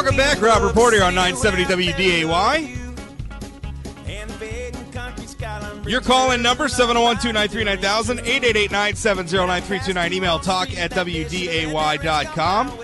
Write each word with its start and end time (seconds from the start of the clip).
Welcome 0.00 0.16
back, 0.16 0.40
Rob 0.40 0.62
Reporter 0.62 1.04
on 1.04 1.14
970 1.14 1.92
WDAY. 1.92 2.74
Your 5.86 6.00
call 6.00 6.30
in 6.30 6.40
number 6.40 6.68
701 6.68 7.16
293 7.16 7.64
9000 7.64 8.20
888 8.20 8.70
970 8.70 9.36
9329. 9.36 10.12
Email 10.14 10.38
talk 10.38 10.74
at 10.78 10.90
WDAY.com. 10.92 12.78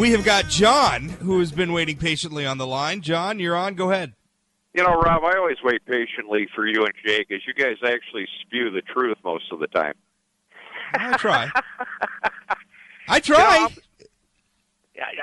We 0.00 0.10
have 0.12 0.24
got 0.24 0.48
John, 0.48 1.10
who 1.10 1.38
has 1.40 1.52
been 1.52 1.74
waiting 1.74 1.98
patiently 1.98 2.46
on 2.46 2.56
the 2.56 2.66
line. 2.66 3.02
John, 3.02 3.38
you're 3.38 3.56
on. 3.56 3.74
Go 3.74 3.90
ahead. 3.90 4.14
You 4.72 4.84
know, 4.84 4.94
Rob, 4.94 5.22
I 5.22 5.36
always 5.36 5.58
wait 5.62 5.84
patiently 5.84 6.48
for 6.54 6.66
you 6.66 6.86
and 6.86 6.94
Jake, 7.04 7.30
as 7.30 7.42
you 7.46 7.52
guys 7.52 7.76
actually 7.84 8.26
spew 8.40 8.70
the 8.70 8.80
truth 8.80 9.18
most 9.22 9.52
of 9.52 9.58
the 9.60 9.66
time. 9.66 9.92
I 10.94 11.18
try. 11.18 11.50
I 13.06 13.20
try. 13.20 13.68
You 13.76 13.76
know, 13.76 13.82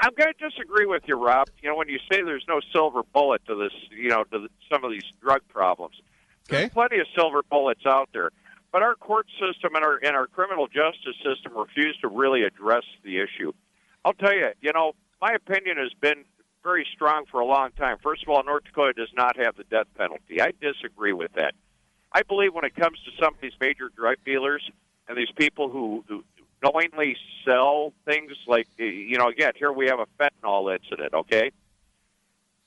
I'm 0.02 0.12
going 0.18 0.34
to 0.34 0.50
disagree 0.50 0.86
with 0.86 1.04
you, 1.08 1.16
Rob. 1.16 1.50
You 1.62 1.70
know, 1.70 1.76
when 1.76 1.90
you 1.90 2.00
say 2.12 2.22
there's 2.22 2.46
no 2.48 2.62
silver 2.74 3.02
bullet 3.14 3.42
to 3.48 3.56
this, 3.56 3.74
you 3.92 4.10
know, 4.10 4.24
to 4.26 4.40
the, 4.40 4.50
some 4.72 4.84
of 4.84 4.92
these 4.92 5.06
drug 5.22 5.42
problems, 5.50 5.96
okay. 6.48 6.58
there's 6.58 6.72
plenty 6.72 7.00
of 7.00 7.08
silver 7.16 7.42
bullets 7.50 7.86
out 7.86 8.10
there. 8.14 8.32
But 8.72 8.84
our 8.84 8.96
court 8.96 9.28
system 9.40 9.76
and 9.76 9.86
our 9.86 10.00
and 10.04 10.16
our 10.16 10.28
criminal 10.28 10.68
justice 10.68 11.16
system 11.24 11.58
refuse 11.58 11.98
to 12.02 12.10
really 12.10 12.44
address 12.44 12.84
the 13.04 13.20
issue. 13.20 13.54
I'll 14.04 14.14
tell 14.14 14.34
you, 14.34 14.50
you 14.62 14.74
know, 14.74 14.94
my 15.22 15.32
opinion 15.34 15.78
has 15.78 15.94
been 16.02 16.26
very 16.64 16.86
strong 16.94 17.26
for 17.32 17.40
a 17.40 17.46
long 17.46 17.72
time. 17.78 17.98
First 18.04 18.24
of 18.24 18.30
all, 18.30 18.44
North 18.44 18.66
Dakota 18.66 18.94
does 18.94 19.14
not 19.16 19.38
have 19.38 19.56
the 19.56 19.64
death 19.64 19.88
penalty. 19.98 20.42
I 20.42 20.52
disagree 20.60 21.14
with 21.14 21.32
that. 21.34 21.54
I 22.12 22.24
believe 22.24 22.54
when 22.54 22.66
it 22.66 22.76
comes 22.76 22.98
to 23.06 23.12
some 23.24 23.34
of 23.34 23.42
these 23.42 23.54
major 23.62 23.90
drug 23.96 24.18
dealers 24.26 24.64
and 25.08 25.18
these 25.18 25.32
people 25.38 25.70
who, 25.70 26.04
who 26.08 26.24
knowingly 26.66 27.16
sell 27.46 27.94
things 28.06 28.32
like, 28.48 28.68
you 28.78 29.18
know, 29.18 29.28
again, 29.28 29.52
here 29.56 29.72
we 29.72 29.88
have 29.88 30.00
a 30.00 30.08
fentanyl 30.20 30.74
incident, 30.76 31.14
okay? 31.14 31.52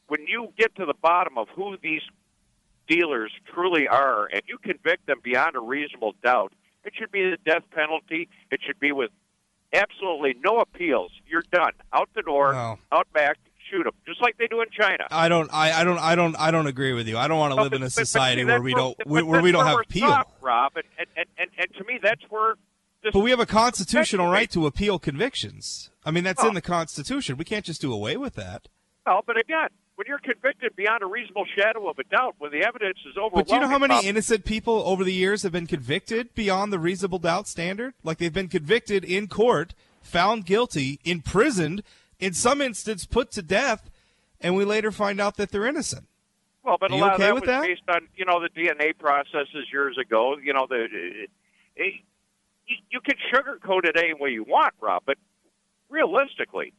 When 0.08 0.26
you 0.26 0.52
get 0.56 0.74
to 0.76 0.86
the 0.86 0.94
bottom 1.02 1.36
of 1.36 1.48
who 1.54 1.76
these 1.82 2.02
dealers 2.88 3.30
truly 3.52 3.86
are 3.88 4.26
and 4.32 4.42
you 4.46 4.58
convict 4.58 5.06
them 5.06 5.18
beyond 5.22 5.56
a 5.56 5.60
reasonable 5.60 6.14
doubt, 6.22 6.52
it 6.84 6.92
should 6.96 7.10
be 7.10 7.22
the 7.30 7.36
death 7.44 7.64
penalty. 7.72 8.28
It 8.50 8.60
should 8.64 8.78
be 8.80 8.92
with 8.92 9.10
absolutely 9.72 10.36
no 10.42 10.58
appeals. 10.60 11.10
You're 11.26 11.42
done. 11.52 11.72
Out 11.92 12.08
the 12.14 12.22
door, 12.22 12.52
no. 12.54 12.78
out 12.92 13.12
back, 13.12 13.36
shoot 13.70 13.82
them, 13.84 13.92
just 14.06 14.22
like 14.22 14.38
they 14.38 14.46
do 14.46 14.62
in 14.62 14.68
China. 14.70 15.06
I 15.10 15.28
don't. 15.28 15.50
I, 15.52 15.72
I 15.80 15.84
don't. 15.84 15.98
I 15.98 16.14
don't. 16.14 16.36
I 16.38 16.50
don't 16.50 16.66
agree 16.66 16.94
with 16.94 17.06
you. 17.06 17.18
I 17.18 17.28
don't 17.28 17.38
want 17.38 17.50
to 17.52 17.56
No, 17.56 17.62
live 17.64 17.72
but- 17.72 17.76
in 17.78 17.82
a 17.82 17.86
but- 17.86 17.94
but 17.96 18.06
society 18.06 18.40
see, 18.42 18.44
where 18.46 18.54
that's 18.54 18.64
we 18.64 18.72
where- 18.72 18.82
don't 18.82 19.06
where, 19.06 19.24
where 19.26 19.42
we 19.42 19.52
don't 19.52 19.66
have 19.66 19.80
appeal. 19.80 20.22
Rob, 20.40 20.72
and, 20.76 20.84
and, 21.16 21.26
and, 21.36 21.50
and 21.58 21.74
to 21.74 21.84
me, 21.84 21.98
that's 22.02 22.22
where. 22.30 22.54
But 23.02 23.20
we 23.20 23.30
have 23.30 23.40
a 23.40 23.46
constitutional 23.46 24.28
right 24.28 24.50
to 24.50 24.66
appeal 24.66 24.98
convictions. 24.98 25.90
I 26.04 26.10
mean, 26.10 26.24
that's 26.24 26.42
Oh. 26.42 26.48
in 26.48 26.54
the 26.54 26.60
Constitution. 26.62 27.36
We 27.36 27.44
can't 27.44 27.64
just 27.64 27.80
do 27.80 27.92
away 27.92 28.16
with 28.16 28.34
that. 28.34 28.68
well, 29.06 29.22
but 29.26 29.38
again, 29.38 29.68
when 29.94 30.06
you're 30.06 30.18
convicted 30.18 30.76
beyond 30.76 31.02
a 31.02 31.06
reasonable 31.06 31.46
shadow 31.56 31.88
of 31.88 31.98
a 31.98 32.04
doubt, 32.04 32.34
when 32.38 32.50
the 32.52 32.62
evidence 32.66 32.98
is 33.00 33.16
overwhelming, 33.16 33.34
But 33.34 33.48
do 33.48 33.54
you 33.54 33.60
know 33.60 33.68
how 33.68 33.78
many 33.78 33.94
um, 33.94 34.04
innocent 34.04 34.44
people 34.44 34.82
over 34.86 35.02
the 35.02 35.12
years 35.12 35.42
have 35.42 35.52
been 35.52 35.66
convicted 35.66 36.34
beyond 36.34 36.72
the 36.72 36.78
reasonable 36.78 37.18
doubt 37.18 37.48
standard? 37.48 37.94
Like 38.04 38.18
they've 38.18 38.32
been 38.32 38.48
convicted 38.48 39.04
in 39.04 39.26
court, 39.28 39.74
found 40.02 40.44
guilty, 40.44 41.00
imprisoned, 41.04 41.82
in 42.20 42.32
some 42.34 42.60
instance 42.60 43.06
put 43.06 43.30
to 43.32 43.42
death, 43.42 43.90
and 44.40 44.54
we 44.56 44.64
later 44.64 44.90
find 44.92 45.20
out 45.20 45.36
that 45.36 45.50
they're 45.50 45.66
innocent. 45.66 46.06
Well, 46.62 46.76
but 46.78 46.90
Are 46.90 46.94
a 46.94 46.98
lot 46.98 47.14
okay 47.14 47.28
of 47.28 47.28
that 47.28 47.34
was 47.34 47.42
that? 47.44 47.62
based 47.62 47.82
on 47.88 48.08
you 48.16 48.24
know 48.24 48.40
the 48.40 48.50
DNA 48.50 48.96
processes 48.98 49.66
years 49.72 49.96
ago. 49.98 50.36
You 50.36 50.52
know 50.52 50.66
the 50.68 50.84
it, 50.84 51.30
it, 51.76 51.94
you, 52.68 52.76
you 52.90 53.00
can 53.00 53.16
sugarcoat 53.32 53.84
it 53.84 53.96
any 53.96 54.14
way 54.14 54.30
you 54.30 54.44
want, 54.44 54.74
Rob. 54.80 55.02
But 55.06 55.18
realistically, 55.88 56.72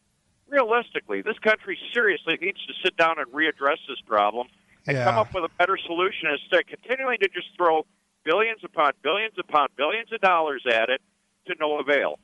realistically, 0.47 1.21
this 1.21 1.37
country 1.39 1.77
seriously 1.93 2.37
needs 2.41 2.59
to 2.67 2.73
sit 2.83 2.95
down 2.97 3.19
and 3.19 3.27
readdress 3.27 3.77
this 3.87 3.99
problem 4.05 4.47
and 4.87 4.97
come 4.97 5.17
up 5.17 5.33
with 5.33 5.43
a 5.43 5.49
better 5.57 5.77
solution 5.77 6.29
instead 6.31 6.61
of 6.61 6.67
continuing 6.67 7.17
to 7.19 7.27
just 7.27 7.47
throw 7.57 7.85
billions 8.23 8.59
upon 8.63 8.91
billions 9.03 9.33
upon 9.39 9.67
billions 9.77 10.11
of 10.11 10.21
dollars 10.21 10.63
at 10.67 10.89
it 10.89 11.01
to 11.47 11.55
no 11.59 11.79
avail. 11.79 12.19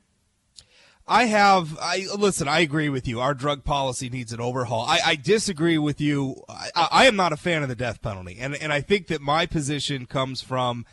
I 1.08 1.26
have. 1.26 1.78
I 1.80 2.06
listen. 2.18 2.48
I 2.48 2.60
agree 2.60 2.88
with 2.88 3.06
you. 3.06 3.20
Our 3.20 3.32
drug 3.32 3.62
policy 3.62 4.10
needs 4.10 4.32
an 4.32 4.40
overhaul. 4.40 4.84
I, 4.88 4.98
I 5.06 5.14
disagree 5.14 5.78
with 5.78 6.00
you. 6.00 6.42
I, 6.48 6.70
I 6.74 7.06
am 7.06 7.14
not 7.14 7.32
a 7.32 7.36
fan 7.36 7.62
of 7.62 7.68
the 7.68 7.76
death 7.76 8.02
penalty, 8.02 8.38
and 8.40 8.56
and 8.56 8.72
I 8.72 8.80
think 8.80 9.06
that 9.06 9.20
my 9.20 9.46
position 9.46 10.06
comes 10.06 10.42
from 10.42 10.84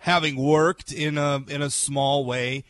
having 0.00 0.36
worked 0.36 0.92
in 0.92 1.18
a 1.18 1.42
in 1.48 1.62
a 1.62 1.70
small 1.70 2.24
way 2.24 2.64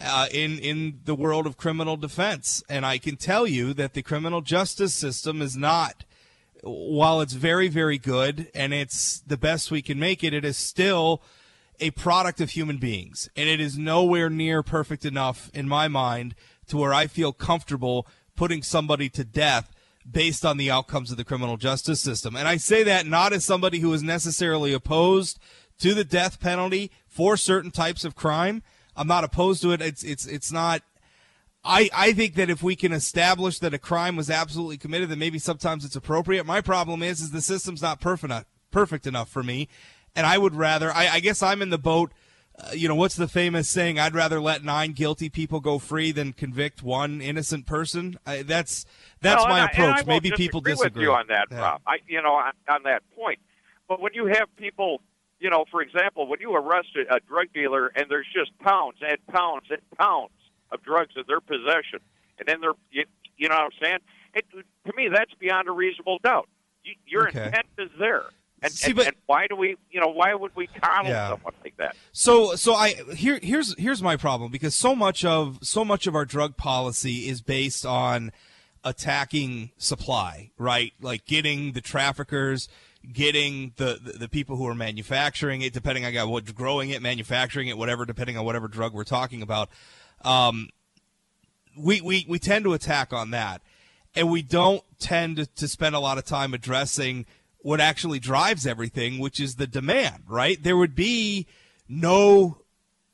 uh, 0.00 0.26
in 0.32 0.58
in 0.58 1.00
the 1.04 1.14
world 1.14 1.46
of 1.46 1.56
criminal 1.56 1.96
defense, 1.96 2.62
and 2.68 2.84
I 2.84 2.98
can 2.98 3.16
tell 3.16 3.46
you 3.46 3.74
that 3.74 3.94
the 3.94 4.02
criminal 4.02 4.40
justice 4.40 4.94
system 4.94 5.42
is 5.42 5.56
not. 5.56 6.04
While 6.62 7.20
it's 7.20 7.34
very 7.34 7.68
very 7.68 7.98
good 7.98 8.50
and 8.54 8.72
it's 8.72 9.20
the 9.20 9.36
best 9.36 9.70
we 9.70 9.82
can 9.82 9.98
make 9.98 10.24
it, 10.24 10.32
it 10.32 10.44
is 10.44 10.56
still 10.56 11.22
a 11.80 11.90
product 11.90 12.40
of 12.40 12.50
human 12.50 12.78
beings, 12.78 13.28
and 13.36 13.48
it 13.48 13.60
is 13.60 13.76
nowhere 13.76 14.30
near 14.30 14.62
perfect 14.62 15.04
enough 15.04 15.50
in 15.54 15.68
my 15.68 15.88
mind 15.88 16.34
to 16.68 16.76
where 16.76 16.94
I 16.94 17.06
feel 17.06 17.32
comfortable 17.32 18.06
putting 18.36 18.62
somebody 18.62 19.08
to 19.10 19.24
death 19.24 19.70
based 20.10 20.44
on 20.44 20.58
the 20.58 20.70
outcomes 20.70 21.10
of 21.10 21.16
the 21.16 21.24
criminal 21.24 21.56
justice 21.56 22.00
system. 22.00 22.36
And 22.36 22.46
I 22.46 22.58
say 22.58 22.82
that 22.82 23.06
not 23.06 23.32
as 23.32 23.44
somebody 23.44 23.78
who 23.78 23.92
is 23.92 24.02
necessarily 24.02 24.72
opposed 24.72 25.38
to 25.80 25.94
the 25.94 26.04
death 26.04 26.40
penalty 26.40 26.90
for 27.06 27.36
certain 27.36 27.70
types 27.70 28.04
of 28.04 28.14
crime. 28.14 28.62
I'm 28.96 29.08
not 29.08 29.24
opposed 29.24 29.62
to 29.62 29.72
it. 29.72 29.80
It's 29.82 30.02
it's 30.02 30.26
it's 30.26 30.52
not 30.52 30.82
I, 31.64 31.88
I 31.94 32.12
think 32.12 32.34
that 32.34 32.50
if 32.50 32.62
we 32.62 32.76
can 32.76 32.92
establish 32.92 33.58
that 33.60 33.72
a 33.72 33.78
crime 33.78 34.16
was 34.16 34.28
absolutely 34.30 34.76
committed, 34.76 35.08
then 35.08 35.18
maybe 35.18 35.38
sometimes 35.38 35.84
it's 35.84 35.96
appropriate. 35.96 36.44
My 36.44 36.60
problem 36.60 37.02
is, 37.02 37.20
is 37.22 37.30
the 37.30 37.40
system's 37.40 37.80
not 37.80 38.00
perfect 38.00 38.24
enough, 38.30 38.44
perfect 38.70 39.06
enough 39.06 39.30
for 39.30 39.42
me, 39.42 39.68
and 40.14 40.26
I 40.26 40.36
would 40.38 40.54
rather. 40.54 40.92
I, 40.92 41.08
I 41.14 41.20
guess 41.20 41.42
I'm 41.42 41.62
in 41.62 41.70
the 41.70 41.78
boat. 41.78 42.12
Uh, 42.56 42.70
you 42.72 42.86
know, 42.86 42.94
what's 42.94 43.16
the 43.16 43.26
famous 43.26 43.68
saying? 43.68 43.98
I'd 43.98 44.14
rather 44.14 44.40
let 44.40 44.62
nine 44.62 44.92
guilty 44.92 45.28
people 45.28 45.58
go 45.58 45.80
free 45.80 46.12
than 46.12 46.32
convict 46.34 46.84
one 46.84 47.20
innocent 47.20 47.66
person. 47.66 48.16
I, 48.24 48.42
that's 48.42 48.84
that's 49.22 49.42
Well, 49.42 49.48
my 49.48 49.62
I- 49.62 49.64
approach. 49.64 50.06
Maybe 50.06 50.30
people 50.30 50.60
disagree 50.60 50.84
disagree 50.84 51.00
with 51.08 51.08
you 51.08 51.14
on 51.14 51.26
that, 51.28 51.46
Yeah. 51.50 51.58
Rob. 51.62 51.80
I, 51.86 51.96
you 52.06 52.22
know, 52.22 52.34
on, 52.34 52.52
on 52.68 52.82
that 52.84 53.02
point. 53.16 53.40
But 53.88 54.00
when 54.00 54.12
you 54.14 54.26
have 54.26 54.54
people, 54.56 55.00
you 55.40 55.50
know, 55.50 55.64
for 55.70 55.82
example, 55.82 56.26
when 56.26 56.40
you 56.40 56.54
arrest 56.54 56.88
a, 56.96 57.16
a 57.16 57.20
drug 57.20 57.46
dealer 57.54 57.88
and 57.94 58.06
there's 58.08 58.26
just 58.34 58.56
pounds 58.58 58.98
and 59.06 59.18
pounds 59.26 59.66
and 59.70 59.80
pounds 59.98 60.32
of 60.72 60.82
drugs 60.82 61.12
in 61.16 61.24
their 61.28 61.40
possession, 61.40 62.00
and 62.38 62.46
then 62.48 62.60
they're, 62.60 62.72
you, 62.90 63.04
you 63.36 63.48
know 63.48 63.54
what 63.56 63.64
I'm 63.64 63.70
saying? 63.82 63.98
It, 64.34 64.44
to 64.86 64.92
me, 64.96 65.08
that's 65.12 65.32
beyond 65.38 65.68
a 65.68 65.72
reasonable 65.72 66.18
doubt. 66.22 66.48
You, 66.84 66.94
your 67.06 67.28
Okay. 67.28 67.44
intent 67.46 67.66
is 67.78 67.90
there. 67.98 68.24
And, 68.62 68.72
See, 68.72 68.86
and, 68.90 68.96
but- 68.96 69.06
and 69.08 69.16
why 69.26 69.46
do 69.48 69.56
we, 69.56 69.76
you 69.90 70.00
know, 70.00 70.08
why 70.08 70.34
would 70.34 70.52
we 70.56 70.66
coddle 70.68 71.10
Yeah. 71.10 71.30
someone 71.30 71.52
like 71.62 71.76
that? 71.76 71.96
So 72.12 72.54
so 72.54 72.74
I 72.74 72.94
here 73.14 73.38
here's 73.42 73.78
here's 73.78 74.02
my 74.02 74.16
problem 74.16 74.50
because 74.50 74.74
so 74.74 74.94
much 74.96 75.24
of 75.24 75.58
so 75.62 75.84
much 75.84 76.06
of 76.06 76.14
our 76.14 76.24
drug 76.24 76.56
policy 76.56 77.28
is 77.28 77.42
based 77.42 77.84
on 77.84 78.32
attacking 78.82 79.70
supply, 79.76 80.50
right? 80.58 80.92
Like 81.00 81.24
getting 81.26 81.72
the 81.72 81.80
traffickers, 81.80 82.68
getting 83.12 83.72
the, 83.76 83.98
the, 84.02 84.12
the 84.12 84.28
people 84.28 84.56
who 84.56 84.66
are 84.66 84.74
manufacturing 84.74 85.62
it, 85.62 85.72
depending 85.72 86.04
on 86.04 86.28
what 86.28 86.52
growing 86.54 86.90
it, 86.90 87.02
manufacturing 87.02 87.68
it, 87.68 87.76
whatever, 87.76 88.04
depending 88.04 88.36
on 88.36 88.44
whatever 88.44 88.68
drug 88.68 88.94
we're 88.94 89.04
talking 89.04 89.42
about. 89.42 89.68
Um, 90.22 90.70
we, 91.76 92.00
we, 92.00 92.24
we 92.28 92.38
tend 92.38 92.64
to 92.64 92.72
attack 92.72 93.12
on 93.12 93.30
that. 93.30 93.60
And 94.16 94.30
we 94.30 94.42
don't 94.42 94.82
tend 94.98 95.36
to, 95.36 95.46
to 95.46 95.66
spend 95.66 95.94
a 95.94 96.00
lot 96.00 96.18
of 96.18 96.24
time 96.24 96.54
addressing 96.54 97.26
what 97.58 97.80
actually 97.80 98.20
drives 98.20 98.66
everything, 98.66 99.18
which 99.18 99.40
is 99.40 99.56
the 99.56 99.66
demand, 99.66 100.24
right? 100.28 100.62
There 100.62 100.76
would 100.76 100.94
be 100.94 101.46
no 101.88 102.58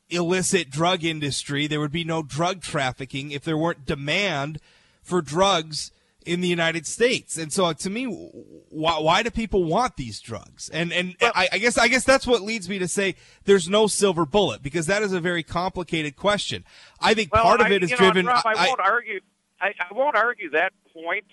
illicit 0.09 0.69
drug 0.69 1.03
industry. 1.03 1.67
There 1.67 1.79
would 1.79 1.91
be 1.91 2.03
no 2.03 2.21
drug 2.21 2.61
trafficking 2.61 3.31
if 3.31 3.43
there 3.43 3.57
weren't 3.57 3.85
demand 3.85 4.59
for 5.01 5.21
drugs 5.21 5.91
in 6.25 6.41
the 6.41 6.47
United 6.47 6.85
States. 6.85 7.37
And 7.37 7.51
so, 7.51 7.71
to 7.73 7.89
me, 7.89 8.05
why, 8.05 8.99
why 8.99 9.23
do 9.23 9.29
people 9.31 9.63
want 9.63 9.95
these 9.97 10.19
drugs? 10.19 10.69
And 10.69 10.91
and 10.93 11.15
I, 11.21 11.49
I 11.53 11.57
guess 11.57 11.77
I 11.77 11.87
guess 11.87 12.03
that's 12.03 12.27
what 12.27 12.41
leads 12.41 12.69
me 12.69 12.79
to 12.79 12.87
say 12.87 13.15
there's 13.45 13.67
no 13.69 13.87
silver 13.87 14.25
bullet 14.25 14.61
because 14.61 14.85
that 14.87 15.01
is 15.03 15.13
a 15.13 15.19
very 15.19 15.43
complicated 15.43 16.15
question. 16.15 16.63
I 16.99 17.13
think 17.13 17.33
Well, 17.33 17.43
part 17.43 17.61
of 17.61 17.67
I- 17.67 17.71
it 17.71 17.83
is 17.83 17.91
know, 17.91 17.97
driven. 17.97 18.25
Rob, 18.25 18.43
I, 18.45 18.53
I- 18.55 18.67
won't 18.67 18.79
argue. 18.81 19.19
I, 19.59 19.73
I 19.79 19.93
won't 19.93 20.15
argue 20.15 20.49
that 20.51 20.73
point. 20.93 21.25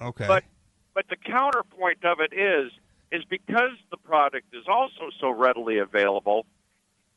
okay. 0.00 0.26
But 0.26 0.44
but 0.94 1.06
the 1.08 1.16
counterpoint 1.16 2.04
of 2.04 2.18
it 2.20 2.32
is 2.32 2.70
is 3.12 3.24
because 3.28 3.70
the 3.90 3.96
product 3.98 4.46
is 4.54 4.64
also 4.68 5.10
so 5.20 5.30
readily 5.30 5.78
available. 5.78 6.46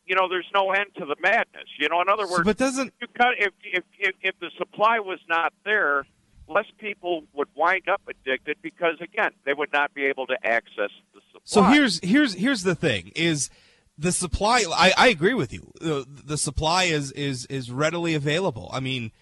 You 0.06 0.14
know, 0.16 0.28
there's 0.28 0.48
no 0.54 0.70
end 0.72 0.86
to 0.96 1.04
the 1.04 1.16
madness. 1.20 1.64
You 1.78 1.88
know, 1.88 2.00
in 2.00 2.08
other 2.08 2.26
So- 2.26 2.32
words, 2.32 2.44
but 2.44 2.56
doesn't 2.56 2.92
you 3.00 3.06
cut 3.08 3.34
if, 3.38 3.52
if 3.64 3.84
if 3.98 4.14
if 4.22 4.38
the 4.40 4.50
supply 4.56 4.98
was 5.00 5.18
not 5.28 5.52
there, 5.64 6.06
less 6.48 6.66
people 6.78 7.24
would 7.34 7.48
wind 7.54 7.88
up 7.88 8.02
addicted 8.08 8.56
because 8.62 8.96
again, 9.00 9.30
they 9.44 9.54
would 9.54 9.72
not 9.72 9.94
be 9.94 10.06
able 10.06 10.26
to 10.26 10.36
access 10.44 10.90
the 11.14 11.20
supply. 11.32 11.40
So 11.44 11.62
here's 11.62 12.00
here's 12.02 12.34
here's 12.34 12.62
the 12.62 12.74
thing: 12.74 13.12
is 13.14 13.50
the 13.96 14.12
supply. 14.12 14.64
I, 14.70 14.92
I 14.96 15.08
agree 15.08 15.34
with 15.34 15.52
you. 15.52 15.72
The, 15.80 16.06
the 16.08 16.38
supply 16.38 16.84
is 16.84 17.12
is 17.12 17.46
is 17.46 17.70
readily 17.70 18.14
available. 18.14 18.70
I 18.72 18.80
mean, 18.80 19.12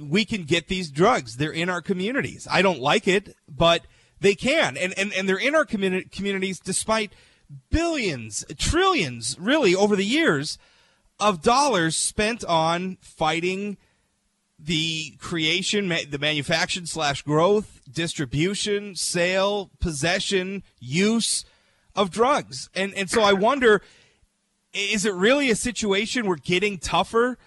we 0.00 0.24
can 0.24 0.44
get 0.44 0.68
these 0.68 0.90
drugs. 0.90 1.36
They're 1.36 1.50
in 1.52 1.68
our 1.68 1.82
communities. 1.82 2.46
I 2.50 2.62
don't 2.62 2.80
like 2.80 3.06
it, 3.06 3.36
but 3.48 3.82
they 4.20 4.34
can. 4.34 4.76
And, 4.76 4.94
and, 4.98 5.12
and 5.12 5.28
they're 5.28 5.36
in 5.36 5.54
our 5.54 5.64
communi- 5.64 6.10
communities 6.10 6.58
despite 6.58 7.12
billions, 7.70 8.44
trillions, 8.58 9.36
really, 9.38 9.74
over 9.74 9.96
the 9.96 10.04
years 10.04 10.58
of 11.18 11.42
dollars 11.42 11.96
spent 11.96 12.44
on 12.44 12.98
fighting 13.00 13.76
the 14.58 15.10
creation, 15.18 15.88
the 15.88 16.18
manufacturing 16.18 16.86
slash 16.86 17.22
growth, 17.22 17.80
distribution, 17.90 18.94
sale, 18.94 19.70
possession, 19.80 20.62
use 20.78 21.44
of 21.94 22.10
drugs. 22.10 22.68
And, 22.74 22.94
and 22.94 23.10
so 23.10 23.22
I 23.22 23.32
wonder, 23.32 23.82
is 24.72 25.04
it 25.04 25.14
really 25.14 25.50
a 25.50 25.56
situation 25.56 26.26
we're 26.26 26.36
getting 26.36 26.78
tougher? 26.78 27.38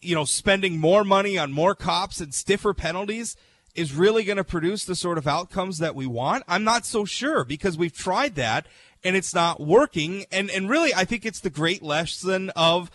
You 0.00 0.14
know, 0.14 0.24
spending 0.24 0.78
more 0.78 1.04
money 1.04 1.36
on 1.38 1.52
more 1.52 1.74
cops 1.74 2.20
and 2.20 2.34
stiffer 2.34 2.74
penalties 2.74 3.36
is 3.74 3.92
really 3.94 4.24
going 4.24 4.38
to 4.38 4.44
produce 4.44 4.84
the 4.84 4.94
sort 4.94 5.18
of 5.18 5.26
outcomes 5.26 5.78
that 5.78 5.94
we 5.94 6.06
want? 6.06 6.44
I'm 6.48 6.64
not 6.64 6.86
so 6.86 7.04
sure 7.04 7.44
because 7.44 7.76
we've 7.76 7.96
tried 7.96 8.34
that 8.36 8.66
and 9.04 9.16
it's 9.16 9.34
not 9.34 9.60
working. 9.60 10.24
And, 10.32 10.50
and 10.50 10.68
really, 10.68 10.94
I 10.94 11.04
think 11.04 11.26
it's 11.26 11.40
the 11.40 11.50
great 11.50 11.82
lesson 11.82 12.50
of 12.56 12.90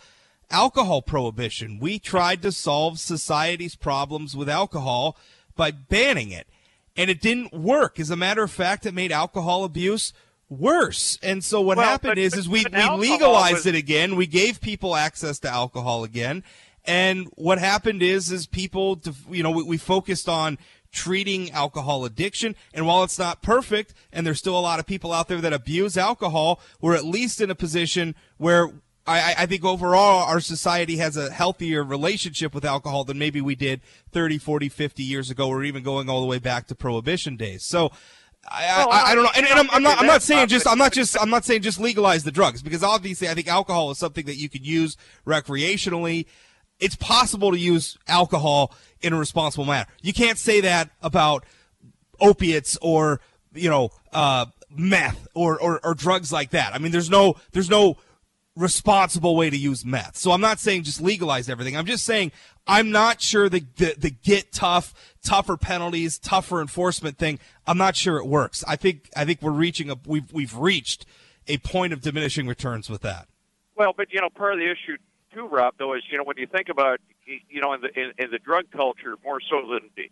alcohol 0.51 1.01
prohibition. 1.01 1.79
We 1.79 1.99
tried 1.99 2.41
to 2.43 2.51
solve 2.51 2.99
society's 2.99 3.75
problems 3.75 4.35
with 4.35 4.49
alcohol 4.49 5.17
by 5.55 5.71
banning 5.71 6.31
it, 6.31 6.47
and 6.95 7.09
it 7.09 7.21
didn't 7.21 7.53
work. 7.53 7.99
As 7.99 8.09
a 8.09 8.15
matter 8.15 8.43
of 8.43 8.51
fact, 8.51 8.85
it 8.85 8.93
made 8.93 9.11
alcohol 9.11 9.63
abuse 9.63 10.13
worse. 10.49 11.17
And 11.23 11.43
so 11.43 11.61
what 11.61 11.77
well, 11.77 11.87
happened 11.87 12.11
but, 12.11 12.17
is, 12.17 12.35
is 12.35 12.47
we, 12.47 12.65
we 12.71 12.89
legalized 12.89 13.53
was... 13.53 13.65
it 13.65 13.75
again. 13.75 14.15
We 14.15 14.27
gave 14.27 14.61
people 14.61 14.95
access 14.95 15.39
to 15.39 15.49
alcohol 15.49 16.03
again. 16.03 16.43
And 16.83 17.27
what 17.35 17.59
happened 17.59 18.01
is, 18.01 18.31
is 18.31 18.47
people, 18.47 18.99
you 19.29 19.43
know, 19.43 19.51
we, 19.51 19.63
we 19.63 19.77
focused 19.77 20.27
on 20.27 20.57
treating 20.91 21.51
alcohol 21.51 22.03
addiction. 22.05 22.55
And 22.73 22.85
while 22.85 23.03
it's 23.03 23.19
not 23.19 23.41
perfect, 23.41 23.93
and 24.11 24.25
there's 24.25 24.39
still 24.39 24.57
a 24.57 24.59
lot 24.59 24.79
of 24.79 24.85
people 24.85 25.13
out 25.13 25.27
there 25.27 25.39
that 25.41 25.53
abuse 25.53 25.95
alcohol, 25.95 26.59
we're 26.81 26.95
at 26.95 27.05
least 27.05 27.39
in 27.39 27.49
a 27.49 27.55
position 27.55 28.15
where 28.37 28.71
I, 29.11 29.43
I, 29.43 29.45
think 29.45 29.63
overall 29.63 30.25
our 30.25 30.39
society 30.39 30.97
has 30.97 31.17
a 31.17 31.31
healthier 31.31 31.83
relationship 31.83 32.53
with 32.53 32.65
alcohol 32.65 33.03
than 33.03 33.17
maybe 33.17 33.41
we 33.41 33.55
did 33.55 33.81
30, 34.11 34.37
40, 34.37 34.69
50 34.69 35.03
years 35.03 35.29
ago, 35.29 35.47
or 35.47 35.63
even 35.63 35.83
going 35.83 36.09
all 36.09 36.21
the 36.21 36.27
way 36.27 36.39
back 36.39 36.67
to 36.67 36.75
prohibition 36.75 37.37
days. 37.37 37.63
So. 37.63 37.91
I, 38.49 38.65
I, 38.65 39.11
I, 39.11 39.15
don't 39.15 39.23
know, 39.23 39.29
and, 39.35 39.45
and 39.45 39.59
I'm, 39.59 39.69
I'm, 39.69 39.83
not. 39.83 39.99
I'm 39.99 40.07
not 40.07 40.23
saying 40.23 40.47
just. 40.47 40.67
I'm 40.67 40.79
not 40.79 40.91
just. 40.91 41.15
I'm 41.21 41.29
not 41.29 41.45
saying 41.45 41.61
just 41.61 41.79
legalize 41.79 42.23
the 42.23 42.31
drugs 42.31 42.63
because 42.63 42.81
obviously 42.81 43.29
I 43.29 43.35
think 43.35 43.47
alcohol 43.47 43.91
is 43.91 43.99
something 43.99 44.25
that 44.25 44.35
you 44.35 44.49
can 44.49 44.63
use 44.63 44.97
recreationally. 45.27 46.25
It's 46.79 46.95
possible 46.95 47.51
to 47.51 47.59
use 47.59 47.99
alcohol 48.07 48.73
in 48.99 49.13
a 49.13 49.19
responsible 49.19 49.65
manner. 49.65 49.85
You 50.01 50.11
can't 50.11 50.39
say 50.39 50.61
that 50.61 50.89
about 51.03 51.45
opiates 52.19 52.77
or 52.81 53.21
you 53.53 53.69
know 53.69 53.91
uh, 54.11 54.47
meth 54.69 55.27
or, 55.33 55.59
or 55.59 55.79
or 55.83 55.93
drugs 55.93 56.31
like 56.31 56.51
that. 56.51 56.73
I 56.73 56.77
mean, 56.77 56.91
there's 56.91 57.09
no 57.09 57.35
there's 57.51 57.69
no 57.69 57.97
responsible 58.55 59.35
way 59.35 59.49
to 59.49 59.57
use 59.57 59.85
meth. 59.85 60.17
So 60.17 60.31
I'm 60.31 60.41
not 60.41 60.59
saying 60.59 60.83
just 60.83 61.01
legalize 61.01 61.49
everything. 61.49 61.77
I'm 61.77 61.85
just 61.85 62.05
saying 62.05 62.31
I'm 62.67 62.91
not 62.91 63.21
sure 63.21 63.49
the, 63.49 63.65
the, 63.77 63.95
the 63.97 64.09
get 64.09 64.51
tough, 64.51 65.15
tougher 65.23 65.57
penalties, 65.57 66.19
tougher 66.19 66.61
enforcement 66.61 67.17
thing. 67.17 67.39
I'm 67.65 67.77
not 67.77 67.95
sure 67.95 68.17
it 68.17 68.25
works. 68.25 68.63
I 68.67 68.75
think 68.75 69.09
I 69.15 69.25
think 69.25 69.41
we're 69.41 69.51
reaching 69.51 69.89
a 69.89 69.95
we've 70.05 70.31
we've 70.33 70.55
reached 70.55 71.05
a 71.47 71.57
point 71.59 71.93
of 71.93 72.01
diminishing 72.01 72.47
returns 72.47 72.89
with 72.89 73.01
that. 73.01 73.27
Well, 73.75 73.93
but 73.95 74.11
you 74.11 74.21
know, 74.21 74.29
part 74.29 74.53
of 74.53 74.59
the 74.59 74.69
issue 74.69 74.97
too, 75.33 75.47
Rob, 75.47 75.75
though, 75.77 75.93
is 75.93 76.03
you 76.11 76.17
know 76.17 76.23
when 76.23 76.37
you 76.37 76.47
think 76.47 76.69
about 76.69 76.99
you 77.25 77.61
know 77.61 77.73
in 77.73 77.81
the 77.81 77.99
in, 77.99 78.11
in 78.17 78.31
the 78.31 78.39
drug 78.39 78.65
culture 78.71 79.15
more 79.23 79.39
so 79.49 79.61
than 79.71 79.89
the, 79.95 80.09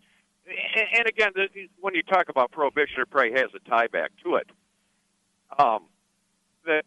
and 0.98 1.06
again 1.06 1.32
when 1.80 1.94
you 1.94 2.02
talk 2.02 2.28
about 2.28 2.50
prohibition, 2.50 3.00
it 3.00 3.10
probably 3.10 3.32
has 3.32 3.50
a 3.54 3.68
tie 3.68 3.86
back 3.86 4.10
to 4.24 4.36
it. 4.36 4.48
Um, 5.58 5.84
that 6.64 6.84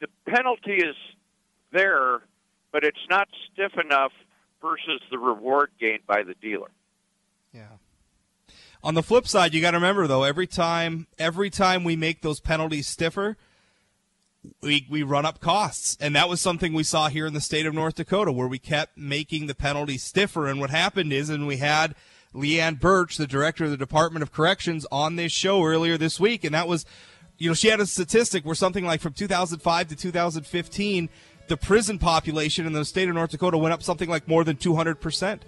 the 0.00 0.08
penalty 0.26 0.76
is 0.76 0.96
there, 1.72 2.20
but 2.72 2.84
it's 2.84 2.98
not 3.10 3.28
stiff 3.52 3.72
enough 3.78 4.12
versus 4.60 5.00
the 5.10 5.18
reward 5.18 5.70
gained 5.78 6.06
by 6.06 6.22
the 6.22 6.34
dealer. 6.34 6.70
Yeah. 7.52 7.76
On 8.82 8.94
the 8.94 9.02
flip 9.02 9.26
side, 9.26 9.54
you 9.54 9.60
got 9.60 9.72
to 9.72 9.78
remember 9.78 10.06
though, 10.06 10.22
every 10.22 10.46
time 10.46 11.06
every 11.18 11.50
time 11.50 11.84
we 11.84 11.96
make 11.96 12.22
those 12.22 12.40
penalties 12.40 12.86
stiffer, 12.86 13.36
we 14.62 14.86
we 14.88 15.02
run 15.02 15.26
up 15.26 15.40
costs, 15.40 15.96
and 16.00 16.14
that 16.14 16.28
was 16.28 16.40
something 16.40 16.72
we 16.72 16.84
saw 16.84 17.08
here 17.08 17.26
in 17.26 17.34
the 17.34 17.40
state 17.40 17.66
of 17.66 17.74
North 17.74 17.96
Dakota, 17.96 18.30
where 18.30 18.46
we 18.46 18.58
kept 18.58 18.96
making 18.96 19.46
the 19.46 19.54
penalties 19.54 20.04
stiffer. 20.04 20.46
And 20.46 20.60
what 20.60 20.70
happened 20.70 21.12
is, 21.12 21.28
and 21.28 21.46
we 21.46 21.56
had 21.56 21.96
Leann 22.32 22.78
Bertsch, 22.78 23.16
the 23.16 23.26
director 23.26 23.64
of 23.64 23.70
the 23.70 23.76
Department 23.76 24.22
of 24.22 24.32
Corrections, 24.32 24.86
on 24.92 25.16
this 25.16 25.32
show 25.32 25.64
earlier 25.64 25.98
this 25.98 26.20
week, 26.20 26.44
and 26.44 26.54
that 26.54 26.68
was 26.68 26.84
you 27.38 27.48
know, 27.48 27.54
she 27.54 27.68
had 27.68 27.80
a 27.80 27.86
statistic 27.86 28.44
where 28.44 28.54
something 28.54 28.84
like 28.84 29.00
from 29.00 29.12
2005 29.12 29.88
to 29.88 29.96
2015, 29.96 31.08
the 31.46 31.56
prison 31.56 31.98
population 31.98 32.66
in 32.66 32.72
the 32.72 32.84
state 32.84 33.08
of 33.08 33.14
North 33.14 33.30
Dakota 33.30 33.56
went 33.56 33.72
up 33.72 33.82
something 33.82 34.08
like 34.08 34.28
more 34.28 34.44
than 34.44 34.56
200 34.56 35.00
percent. 35.00 35.44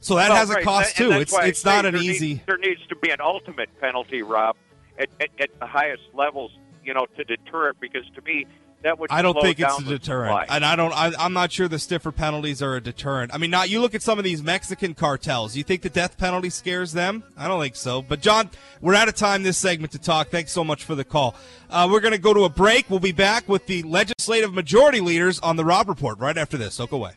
So 0.00 0.16
that 0.16 0.28
well, 0.28 0.38
has 0.38 0.50
right. 0.50 0.62
a 0.62 0.64
cost 0.64 0.96
too. 0.96 1.10
It's 1.12 1.36
it's 1.38 1.64
not 1.64 1.86
an 1.86 1.96
easy. 1.96 2.34
Needs, 2.34 2.40
there 2.46 2.58
needs 2.58 2.86
to 2.88 2.96
be 2.96 3.10
an 3.10 3.20
ultimate 3.20 3.68
penalty, 3.80 4.22
Rob, 4.22 4.56
at, 4.98 5.08
at, 5.20 5.30
at 5.40 5.58
the 5.58 5.66
highest 5.66 6.02
levels, 6.12 6.52
you 6.84 6.94
know, 6.94 7.06
to 7.16 7.24
deter 7.24 7.70
it. 7.70 7.80
Because 7.80 8.04
to 8.14 8.22
me, 8.22 8.46
that 8.82 8.98
would. 8.98 9.10
I 9.10 9.22
don't 9.22 9.40
think 9.40 9.58
it's 9.58 9.78
a 9.80 9.84
deterrent, 9.84 10.46
and 10.48 10.64
I 10.64 10.76
don't. 10.76 10.92
I, 10.92 11.12
am 11.18 11.32
not 11.32 11.50
sure 11.50 11.66
the 11.68 11.78
stiffer 11.78 12.12
penalties 12.12 12.62
are 12.62 12.76
a 12.76 12.80
deterrent. 12.80 13.34
I 13.34 13.38
mean, 13.38 13.50
not 13.50 13.70
you 13.70 13.80
look 13.80 13.94
at 13.94 14.02
some 14.02 14.18
of 14.18 14.24
these 14.24 14.42
Mexican 14.42 14.94
cartels. 14.94 15.56
You 15.56 15.64
think 15.64 15.82
the 15.82 15.90
death 15.90 16.16
penalty 16.16 16.50
scares 16.50 16.92
them? 16.92 17.24
I 17.36 17.48
don't 17.48 17.60
think 17.60 17.76
so. 17.76 18.02
But 18.02 18.20
John, 18.20 18.50
we're 18.80 18.94
out 18.94 19.08
of 19.08 19.16
time 19.16 19.42
this 19.42 19.58
segment 19.58 19.92
to 19.92 19.98
talk. 19.98 20.28
Thanks 20.28 20.52
so 20.52 20.62
much 20.62 20.84
for 20.84 20.94
the 20.94 21.04
call. 21.04 21.34
Uh, 21.70 21.88
we're 21.90 22.00
going 22.00 22.12
to 22.12 22.18
go 22.18 22.32
to 22.32 22.44
a 22.44 22.48
break. 22.48 22.88
We'll 22.88 23.00
be 23.00 23.12
back 23.12 23.48
with 23.48 23.66
the 23.66 23.82
legislative 23.82 24.54
majority 24.54 25.00
leaders 25.00 25.38
on 25.40 25.56
the 25.56 25.64
Rob 25.64 25.88
Report 25.88 26.18
right 26.18 26.38
after 26.38 26.56
this. 26.56 26.74
Soak 26.74 26.92
away. 26.92 27.12